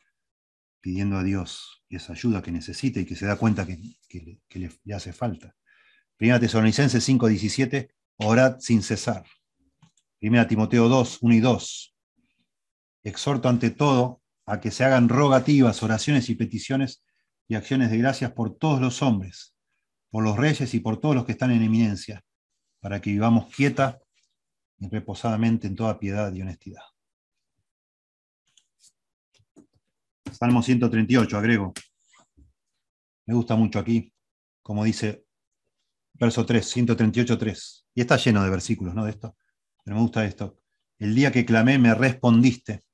[0.81, 5.13] pidiendo a Dios esa ayuda que necesita y que se da cuenta que, le, hace
[5.13, 5.55] falta.
[6.17, 9.25] Primera Tesalonicenses 5:17, orad sin cesar.
[10.19, 11.97] Primera Timoteo 2, 1 y 2.
[13.05, 17.05] Exhorto ante todo a que se hagan rogativas, oraciones y peticiones
[17.49, 19.55] y acciones de gracias por todos los hombres,
[20.11, 22.23] por los reyes y por todos los que están en eminencia,
[22.81, 23.99] para que vivamos quieta
[24.79, 26.83] y reposadamente en toda piedad y honestidad.
[30.31, 31.73] Salmo 138, agrego.
[33.27, 34.13] Me gusta mucho aquí,
[34.63, 35.25] como dice
[36.15, 37.87] verso 3, 138, 3.
[37.95, 39.05] Y está lleno de versículos, ¿no?
[39.05, 39.37] De esto.
[39.85, 40.59] Pero me gusta esto.
[40.99, 42.85] El día que clamé me respondiste,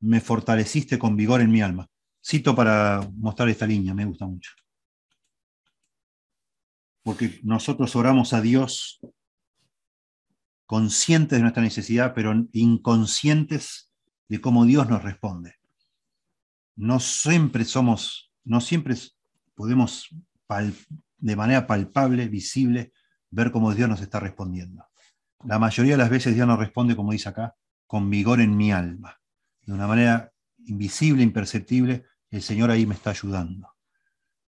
[0.00, 1.88] me fortaleciste con vigor en mi alma.
[2.22, 4.52] Cito para mostrar esta línea, me gusta mucho.
[7.02, 9.00] Porque nosotros oramos a Dios
[10.66, 13.92] conscientes de nuestra necesidad, pero inconscientes
[14.28, 15.60] de cómo Dios nos responde
[16.80, 18.96] no siempre somos, no siempre
[19.54, 20.08] podemos
[21.18, 22.92] de manera palpable, visible,
[23.30, 24.86] ver cómo Dios nos está respondiendo.
[25.44, 27.54] La mayoría de las veces Dios nos responde, como dice acá,
[27.86, 29.20] con vigor en mi alma.
[29.60, 30.32] De una manera
[30.64, 33.74] invisible, imperceptible, el Señor ahí me está ayudando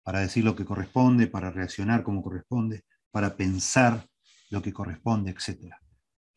[0.02, 4.06] para decir lo que corresponde, para reaccionar como corresponde, para pensar
[4.50, 5.74] lo que corresponde, etc.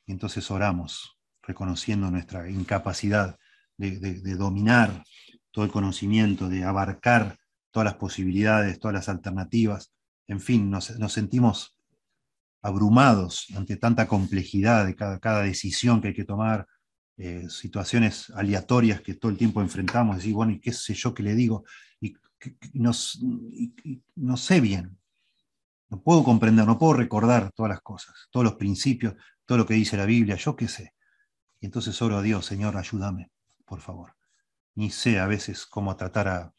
[0.05, 3.37] Y entonces oramos, reconociendo nuestra incapacidad
[3.77, 5.03] de dominar
[5.51, 7.37] todo el conocimiento, de abarcar
[7.73, 9.93] todas las posibilidades, todas las alternativas.
[10.27, 11.77] En fin, nos, sentimos
[12.61, 16.67] abrumados ante tanta complejidad de cada, decisión que hay que tomar,
[17.18, 21.24] eh, situaciones aleatorias que todo el tiempo enfrentamos, decir, bueno, ¿y qué sé yo qué
[21.24, 21.64] le digo?
[21.99, 22.16] Y,
[22.76, 22.93] no
[24.38, 24.97] sé bien,
[25.89, 29.76] no puedo comprender, no puedo recordar todas las cosas, todos los principios, todo lo que
[29.76, 30.93] dice la Biblia, yo qué sé.
[31.61, 33.32] Y entonces oro a Dios, Señor, ayúdame,
[33.66, 34.14] por favor
[34.76, 36.53] ni sé a veces cómo tratar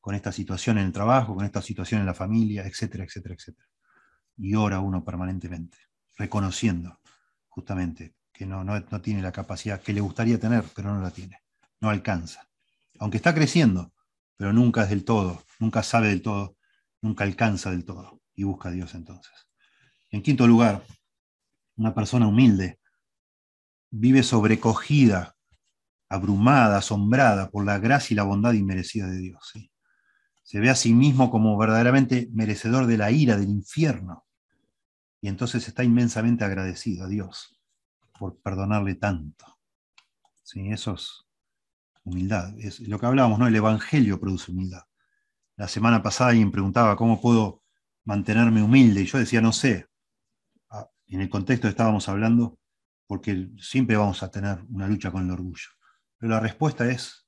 [0.00, 3.68] con esta situación en el trabajo, con esta situación en la familia, etcétera, etcétera, etcétera.
[4.36, 5.78] Y ora uno permanentemente,
[6.16, 7.00] reconociendo
[7.48, 11.10] justamente que no, no, no tiene la capacidad que le gustaría tener, pero no la
[11.10, 11.42] tiene,
[11.80, 12.46] no alcanza.
[12.98, 13.92] Aunque está creciendo,
[14.36, 16.56] pero nunca es del todo, nunca sabe del todo,
[17.00, 19.32] nunca alcanza del todo y busca a Dios entonces.
[20.10, 20.84] En quinto lugar,
[21.76, 22.78] una persona humilde
[23.90, 25.34] vive sobrecogida
[26.08, 29.52] abrumada, asombrada por la gracia y la bondad inmerecida de Dios.
[30.42, 34.26] Se ve a sí mismo como verdaderamente merecedor de la ira del infierno.
[35.20, 37.55] Y entonces está inmensamente agradecido a Dios
[38.18, 39.58] por perdonarle tanto.
[40.42, 40.70] ¿Sí?
[40.70, 41.26] Eso es
[42.04, 42.58] humildad.
[42.58, 43.46] Es lo que hablábamos, ¿no?
[43.46, 44.82] El Evangelio produce humildad.
[45.56, 47.62] La semana pasada alguien preguntaba cómo puedo
[48.04, 49.86] mantenerme humilde y yo decía, no sé.
[50.70, 52.58] Ah, en el contexto estábamos hablando,
[53.06, 55.68] porque siempre vamos a tener una lucha con el orgullo.
[56.18, 57.26] Pero la respuesta es,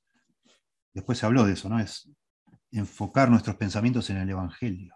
[0.93, 1.79] después se habló de eso, ¿no?
[1.79, 2.09] Es
[2.71, 4.95] enfocar nuestros pensamientos en el Evangelio,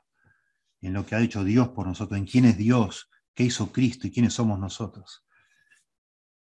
[0.81, 4.07] en lo que ha hecho Dios por nosotros, en quién es Dios, qué hizo Cristo
[4.07, 5.25] y quiénes somos nosotros.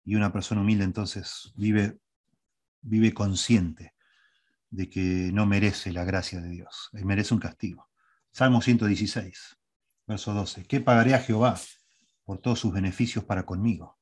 [0.05, 1.97] Y una persona humilde entonces vive,
[2.81, 3.93] vive consciente
[4.69, 7.89] de que no merece la gracia de Dios, merece un castigo.
[8.31, 9.57] Salmo 116,
[10.07, 10.65] verso 12.
[10.65, 11.59] ¿Qué pagaré a Jehová
[12.23, 13.99] por todos sus beneficios para conmigo?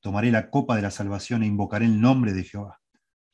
[0.00, 2.80] Tomaré la copa de la salvación e invocaré el nombre de Jehová.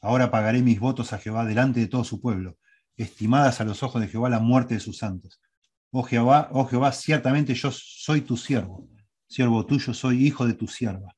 [0.03, 2.59] Ahora pagaré mis votos a Jehová delante de todo su pueblo,
[2.97, 5.41] estimadas a los ojos de Jehová la muerte de sus santos.
[5.91, 8.87] Oh Jehová, oh Jehová, ciertamente yo soy tu siervo,
[9.27, 11.16] siervo tuyo soy hijo de tu sierva.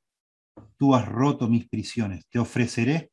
[0.77, 3.11] Tú has roto mis prisiones, te ofreceré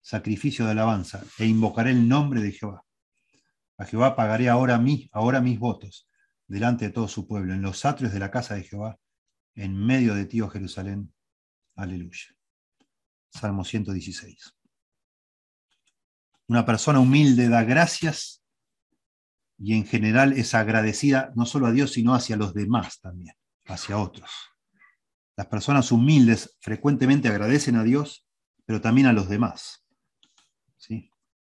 [0.00, 2.84] sacrificio de alabanza e invocaré el nombre de Jehová.
[3.78, 6.08] A Jehová pagaré ahora, mí, ahora mis votos
[6.46, 8.98] delante de todo su pueblo, en los atrios de la casa de Jehová,
[9.54, 11.12] en medio de ti, oh Jerusalén.
[11.76, 12.34] Aleluya.
[13.30, 14.52] Salmo 116.
[16.48, 18.42] Una persona humilde da gracias
[19.56, 23.98] y en general es agradecida no solo a Dios, sino hacia los demás también, hacia
[23.98, 24.49] otros.
[25.40, 28.26] Las personas humildes frecuentemente agradecen a Dios,
[28.66, 29.86] pero también a los demás.
[30.76, 31.10] ¿sí?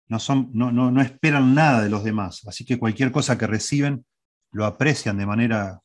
[0.07, 4.05] No, son, no, no, esperan nada de los demás, así que cualquier cosa que reciben
[4.51, 5.81] lo aprecian de manera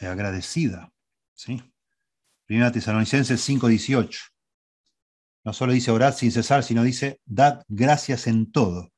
[0.00, 0.92] agradecida.
[1.32, 1.62] ¿sí?
[2.44, 4.28] Primera Tesalonicenses 5:18.
[5.44, 8.92] No solo dice orad sin cesar, sino dice dad gracias en todo,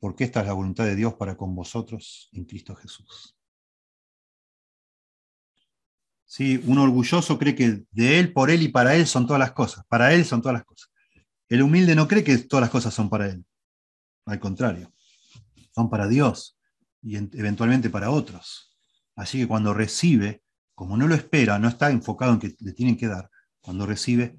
[0.00, 3.35] porque esta es la voluntad de Dios para con vosotros en Cristo Jesús.
[6.26, 9.52] Sí, un orgulloso cree que de él, por él y para él son todas las
[9.52, 9.84] cosas.
[9.86, 10.90] Para él son todas las cosas.
[11.48, 13.44] El humilde no cree que todas las cosas son para él.
[14.26, 14.92] Al contrario,
[15.72, 16.58] son para Dios
[17.00, 18.76] y eventualmente para otros.
[19.14, 20.42] Así que cuando recibe,
[20.74, 24.36] como no lo espera, no está enfocado en que le tienen que dar, cuando recibe,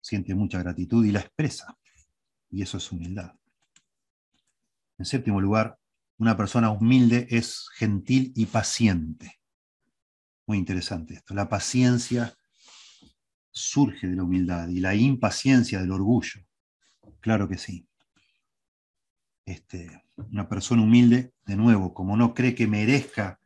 [0.00, 1.78] siente mucha gratitud y la expresa.
[2.50, 3.32] Y eso es humildad.
[4.98, 5.78] En séptimo lugar,
[6.18, 9.39] una persona humilde es gentil y paciente.
[10.50, 11.32] Muy interesante esto.
[11.32, 12.36] La paciencia
[13.52, 16.44] surge de la humildad y la impaciencia del orgullo.
[17.20, 17.86] Claro que sí.
[19.44, 23.38] Este, una persona humilde, de nuevo, como no cree que merezca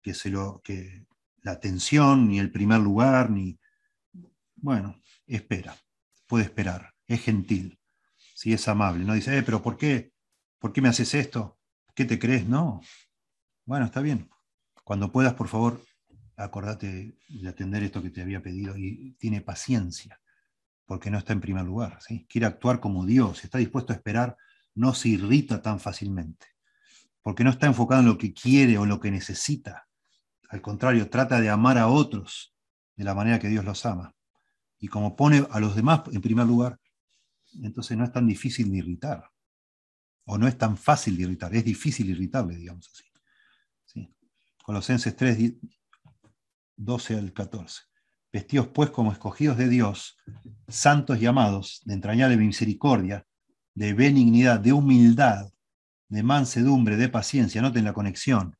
[0.00, 1.06] que, se lo, que
[1.42, 3.58] la atención, ni el primer lugar, ni...
[4.54, 5.76] Bueno, espera,
[6.28, 7.80] puede esperar, es gentil,
[8.36, 9.04] si es amable.
[9.04, 10.12] No dice, eh, pero ¿por qué?
[10.60, 11.58] ¿Por qué me haces esto?
[11.96, 12.46] ¿Qué te crees?
[12.46, 12.80] No.
[13.64, 14.30] Bueno, está bien.
[14.84, 15.80] Cuando puedas, por favor,
[16.36, 20.20] acordate de atender esto que te había pedido y tiene paciencia,
[20.86, 21.98] porque no está en primer lugar.
[22.28, 24.36] Quiere actuar como Dios, está dispuesto a esperar,
[24.74, 26.46] no se irrita tan fácilmente,
[27.22, 29.88] porque no está enfocado en lo que quiere o lo que necesita.
[30.48, 32.54] Al contrario, trata de amar a otros
[32.96, 34.14] de la manera que Dios los ama.
[34.78, 36.78] Y como pone a los demás en primer lugar,
[37.62, 39.30] entonces no es tan difícil de irritar.
[40.24, 43.04] O no es tan fácil de irritar, es difícil irritarle, digamos así.
[43.84, 44.14] ¿Sí?
[44.62, 45.54] Colosenses 3,
[46.76, 47.82] 12 al 14.
[48.32, 50.16] Vestidos pues como escogidos de Dios,
[50.68, 53.26] santos y amados, de entrañable misericordia,
[53.74, 55.52] de benignidad, de humildad,
[56.08, 57.62] de mansedumbre, de paciencia.
[57.62, 58.56] Noten la conexión.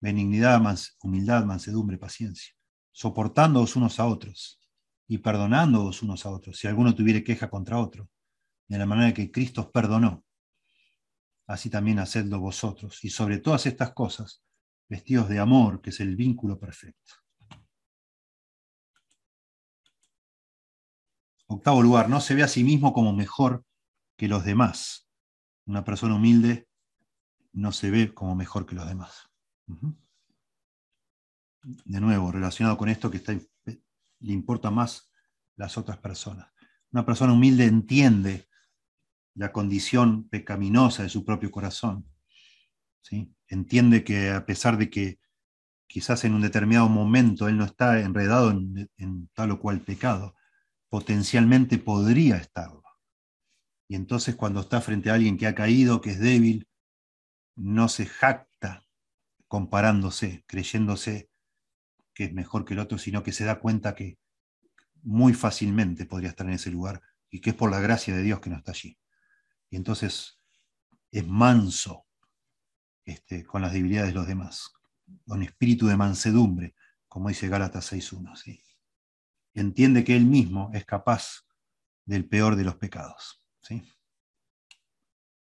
[0.00, 0.62] Benignidad,
[1.02, 2.54] humildad, mansedumbre, paciencia.
[2.92, 4.60] Soportándoos unos a otros
[5.08, 8.10] y perdonándoos unos a otros, si alguno tuviere queja contra otro,
[8.68, 10.24] de la manera que Cristo os perdonó.
[11.46, 14.42] Así también hacedlo vosotros, y sobre todas estas cosas,
[14.88, 17.14] vestidos de amor, que es el vínculo perfecto.
[21.48, 23.64] Octavo lugar, no se ve a sí mismo como mejor
[24.16, 25.08] que los demás.
[25.66, 26.68] Una persona humilde
[27.52, 29.30] no se ve como mejor que los demás.
[31.62, 33.32] De nuevo, relacionado con esto que está
[34.20, 35.10] le importa más
[35.56, 36.48] las otras personas.
[36.92, 38.48] Una persona humilde entiende
[39.34, 42.06] la condición pecaminosa de su propio corazón.
[43.48, 45.18] Entiende que a pesar de que
[45.86, 50.34] quizás en un determinado momento él no está enredado en, tal o cual pecado,
[50.88, 52.82] potencialmente podría estarlo.
[53.88, 56.68] Y entonces cuando está frente a alguien que ha caído, que es débil,
[57.56, 58.86] no se jacta
[59.48, 61.30] comparándose, creyéndose
[62.14, 64.18] que es mejor que el otro, sino que se da cuenta que
[65.02, 68.40] muy fácilmente podría estar en ese lugar y que es por la gracia de Dios
[68.40, 68.98] que no está allí.
[69.70, 70.38] Y entonces
[71.10, 72.06] es manso
[73.04, 74.72] este, con las debilidades de los demás,
[75.26, 76.74] con espíritu de mansedumbre,
[77.06, 78.36] como dice Gálatas 6.1.
[78.36, 78.60] ¿sí?
[79.54, 81.46] Entiende que él mismo es capaz
[82.04, 83.44] del peor de los pecados.
[83.60, 83.82] ¿sí?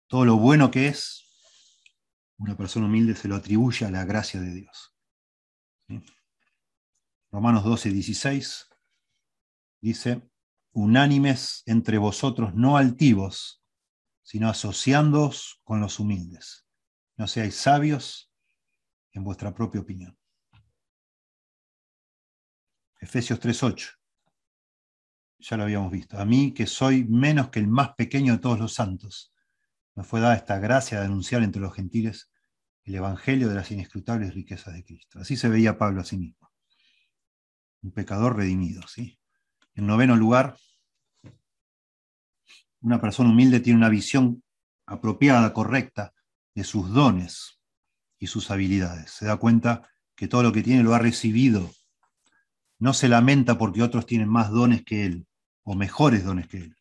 [0.07, 1.23] Todo lo bueno que es,
[2.37, 4.95] una persona humilde se lo atribuye a la gracia de Dios.
[7.31, 8.69] Romanos 12, 16
[9.81, 10.29] dice,
[10.71, 13.63] unánimes entre vosotros, no altivos,
[14.23, 16.67] sino asociándoos con los humildes.
[17.15, 18.31] No seáis sabios
[19.13, 20.17] en vuestra propia opinión.
[22.99, 23.89] Efesios 3:8.
[25.39, 26.17] Ya lo habíamos visto.
[26.17, 29.33] A mí, que soy menos que el más pequeño de todos los santos,
[29.95, 32.31] me fue dada esta gracia de anunciar entre los gentiles
[32.83, 35.19] el evangelio de las inescrutables riquezas de Cristo.
[35.19, 36.51] Así se veía Pablo a sí mismo.
[37.81, 39.19] Un pecador redimido, ¿sí?
[39.75, 40.57] En noveno lugar,
[42.81, 44.43] una persona humilde tiene una visión
[44.85, 46.13] apropiada, correcta,
[46.55, 47.59] de sus dones
[48.17, 49.11] y sus habilidades.
[49.11, 51.69] Se da cuenta que todo lo que tiene lo ha recibido
[52.79, 55.27] no se lamenta porque otros tienen más dones que él
[55.63, 56.75] o mejores dones que él.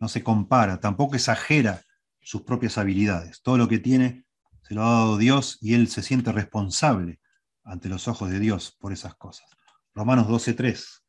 [0.00, 1.82] No se compara, tampoco exagera
[2.20, 3.42] sus propias habilidades.
[3.42, 4.24] Todo lo que tiene
[4.62, 7.20] se lo ha dado Dios y él se siente responsable
[7.62, 9.46] ante los ojos de Dios por esas cosas.
[9.94, 11.02] Romanos 12:3.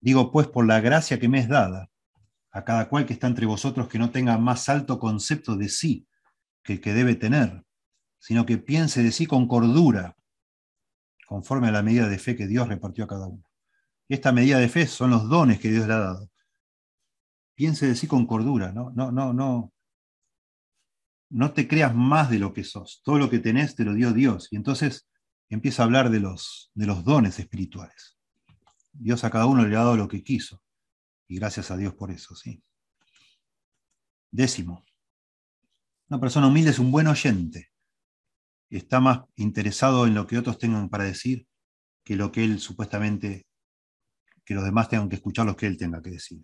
[0.00, 1.90] Digo pues por la gracia que me es dada
[2.52, 6.06] a cada cual que está entre vosotros que no tenga más alto concepto de sí
[6.62, 7.64] que el que debe tener,
[8.18, 10.16] sino que piense de sí con cordura,
[11.26, 13.44] conforme a la medida de fe que Dios repartió a cada uno.
[14.08, 16.30] Esta medida de fe son los dones que Dios le ha dado.
[17.54, 19.72] Piense de sí con cordura, no, no, no, no.
[21.30, 23.00] No te creas más de lo que sos.
[23.02, 24.48] Todo lo que tenés te lo dio Dios.
[24.52, 25.08] Y entonces
[25.48, 28.16] empieza a hablar de los, de los dones espirituales.
[28.92, 30.62] Dios a cada uno le ha dado lo que quiso.
[31.26, 32.62] Y gracias a Dios por eso, sí.
[34.30, 34.84] Décimo.
[36.08, 37.72] Una persona humilde es un buen oyente.
[38.70, 41.48] Está más interesado en lo que otros tengan para decir
[42.04, 43.45] que lo que él supuestamente
[44.46, 46.40] que los demás tengan que escuchar lo que él tenga que decir.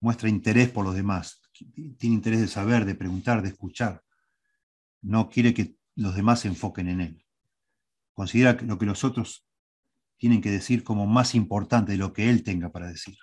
[0.00, 1.42] Muestra interés por los demás,
[1.98, 4.04] tiene interés de saber, de preguntar, de escuchar.
[5.02, 7.26] No quiere que los demás se enfoquen en él.
[8.14, 9.44] Considera lo que los otros
[10.18, 13.16] tienen que decir como más importante de lo que él tenga para decir.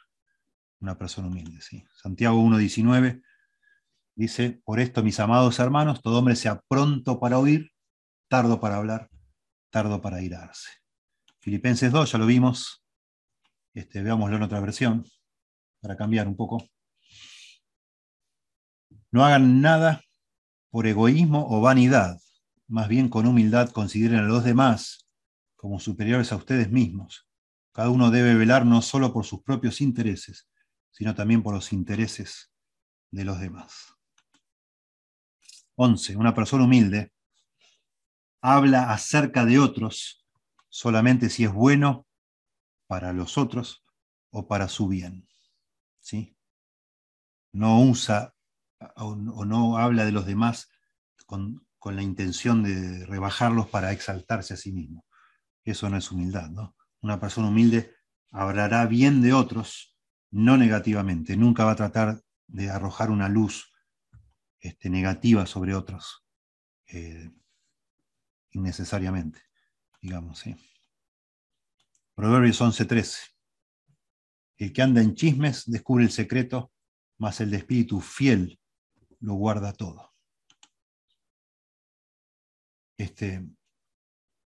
[0.82, 1.62] Una persona humilde.
[1.62, 1.86] ¿sí?
[1.96, 3.24] Santiago 1.19
[4.16, 7.72] dice, por esto, mis amados hermanos, todo hombre sea pronto para oír,
[8.28, 9.10] tardo para hablar,
[9.70, 10.70] tardo para irarse.
[11.40, 12.85] Filipenses 2, ya lo vimos,
[13.76, 15.06] este, veámoslo en otra versión,
[15.82, 16.68] para cambiar un poco.
[19.12, 20.02] No hagan nada
[20.72, 22.20] por egoísmo o vanidad,
[22.68, 25.08] más bien con humildad consideren a los demás
[25.56, 27.28] como superiores a ustedes mismos.
[27.72, 30.50] Cada uno debe velar no solo por sus propios intereses,
[30.92, 32.52] sino también por los intereses
[33.12, 33.94] de los demás.
[35.76, 36.16] 11.
[36.16, 37.12] Una persona humilde
[38.42, 40.26] habla acerca de otros
[40.70, 42.06] solamente si es bueno
[42.88, 43.86] para los otros
[44.30, 45.28] o para su bien.
[46.00, 46.38] ¿sí?
[47.52, 48.36] No usa
[48.98, 50.70] o no habla de los demás
[51.26, 55.06] con, la intención de rebajarlos para exaltarse a sí mismo.
[55.64, 56.50] Eso no es humildad.
[56.50, 56.76] ¿no?
[57.02, 57.94] Una persona humilde
[58.32, 59.96] hablará bien de otros,
[60.32, 61.38] no negativamente.
[61.38, 63.72] Nunca va a tratar de arrojar una luz
[64.60, 66.26] este, negativa sobre otros
[66.88, 67.32] eh,
[68.52, 69.42] innecesariamente,
[70.02, 70.40] digamos.
[70.40, 70.56] ¿sí?
[72.16, 73.36] Proverbios 11:13.
[74.58, 76.72] El que anda en chismes descubre el secreto,
[77.20, 78.58] mas el de espíritu fiel
[79.20, 80.14] lo guarda todo.
[82.98, 83.46] Este,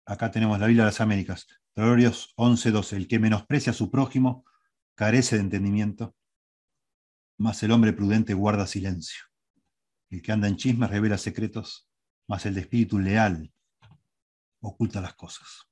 [0.05, 1.47] acá tenemos la Biblia de las Américas.
[1.75, 2.97] Proverbios 11:12.
[2.97, 4.45] El que menosprecia a su prójimo
[4.95, 6.15] carece de entendimiento,
[7.37, 9.25] mas el hombre prudente guarda silencio.
[10.09, 11.87] El que anda en chismes revela secretos,
[12.27, 13.53] mas el de espíritu leal
[14.59, 15.68] oculta las cosas.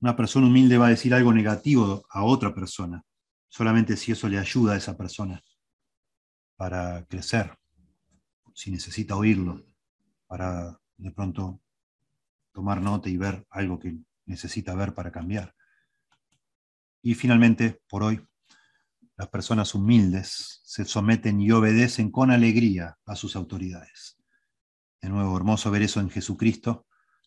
[0.00, 3.04] Una persona humilde va a decir algo negativo a otra persona,
[3.48, 5.42] solamente si eso le ayuda a esa persona
[6.56, 7.56] para crecer,
[8.54, 9.64] si necesita oírlo,
[10.26, 11.60] para de pronto
[12.52, 15.54] tomar nota y ver algo que necesita ver para cambiar.
[17.02, 18.20] Y finalmente, por hoy,
[19.16, 24.16] las personas humildes se someten y obedecen con alegría a sus autoridades.
[25.00, 26.86] De nuevo, hermoso ver eso en Jesucristo,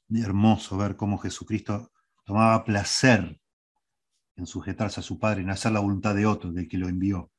[0.09, 1.91] hermoso ver cómo Jesucristo
[2.24, 3.39] tomaba placer
[4.36, 7.32] en sujetarse a su Padre, en hacer la voluntad de otro, del que lo envió,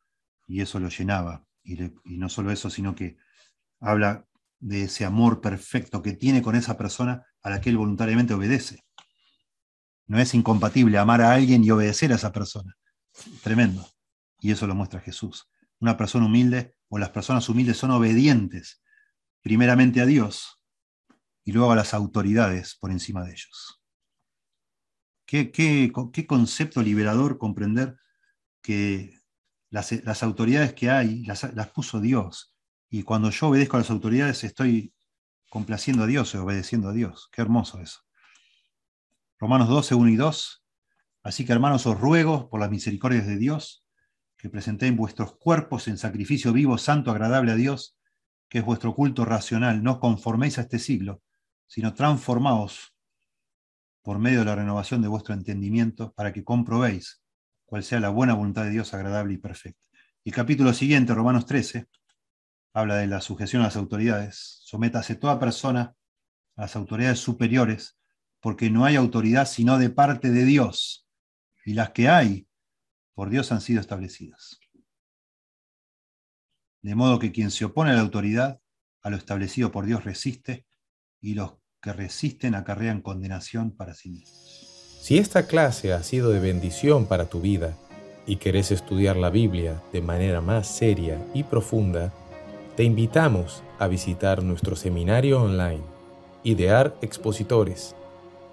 [0.47, 1.45] y eso lo llenaba.
[1.65, 3.17] Y, no solo eso, sino que
[3.81, 4.27] habla
[4.59, 8.85] de ese amor perfecto que tiene con esa persona a la que él voluntariamente obedece.
[10.07, 12.77] No es incompatible amar a alguien y obedecer a esa persona.
[13.43, 13.87] Tremendo.
[14.41, 15.49] Y eso lo muestra Jesús.
[15.81, 18.83] Una persona humilde o las personas humildes son obedientes
[19.41, 20.61] primeramente a Dios
[21.45, 23.82] y luego a las autoridades por encima de ellos.
[25.33, 25.91] Qué,
[26.29, 27.97] concepto liberador comprender
[28.61, 29.19] que
[29.71, 31.43] las, autoridades que hay las,
[31.75, 32.55] puso Dios.
[32.91, 34.93] Y cuando yo obedezco a las autoridades estoy
[35.49, 37.31] complaciendo a Dios y obedeciendo a Dios.
[37.33, 38.01] Qué hermoso eso.
[39.39, 40.65] Romanos 12, 1 y 2.
[41.23, 43.87] Así que hermanos, os ruego por las misericordias de Dios
[44.37, 47.97] que presentéis vuestros cuerpos en sacrificio vivo, santo, agradable a Dios,
[48.51, 49.83] que es vuestro culto racional.
[49.83, 51.23] No conforméis a este siglo,
[51.67, 52.93] sino transformaos
[54.03, 57.23] por medio de la renovación de vuestro entendimiento, para que comprobéis
[57.65, 59.87] cuál sea la buena voluntad de Dios agradable y perfecta.
[60.25, 61.87] El capítulo siguiente, Romanos 13,
[62.75, 64.61] habla de la sujeción a las autoridades.
[64.65, 65.95] Sométase toda persona
[66.57, 67.99] a las autoridades superiores,
[68.41, 71.09] porque no hay autoridad sino de parte de Dios,
[71.65, 72.49] y las que hay
[73.15, 74.59] por Dios han sido establecidas.
[76.83, 78.61] De modo que quien se opone a la autoridad,
[79.03, 80.67] a lo establecido por Dios resiste,
[81.21, 84.99] y los que resisten acarrean condenación para sí mismos.
[85.03, 87.77] Si esta clase ha sido de bendición para tu vida
[88.25, 92.13] y querés estudiar la Biblia de manera más seria y profunda,
[92.77, 95.83] te invitamos a visitar nuestro seminario online,
[96.45, 97.97] Idear Expositores,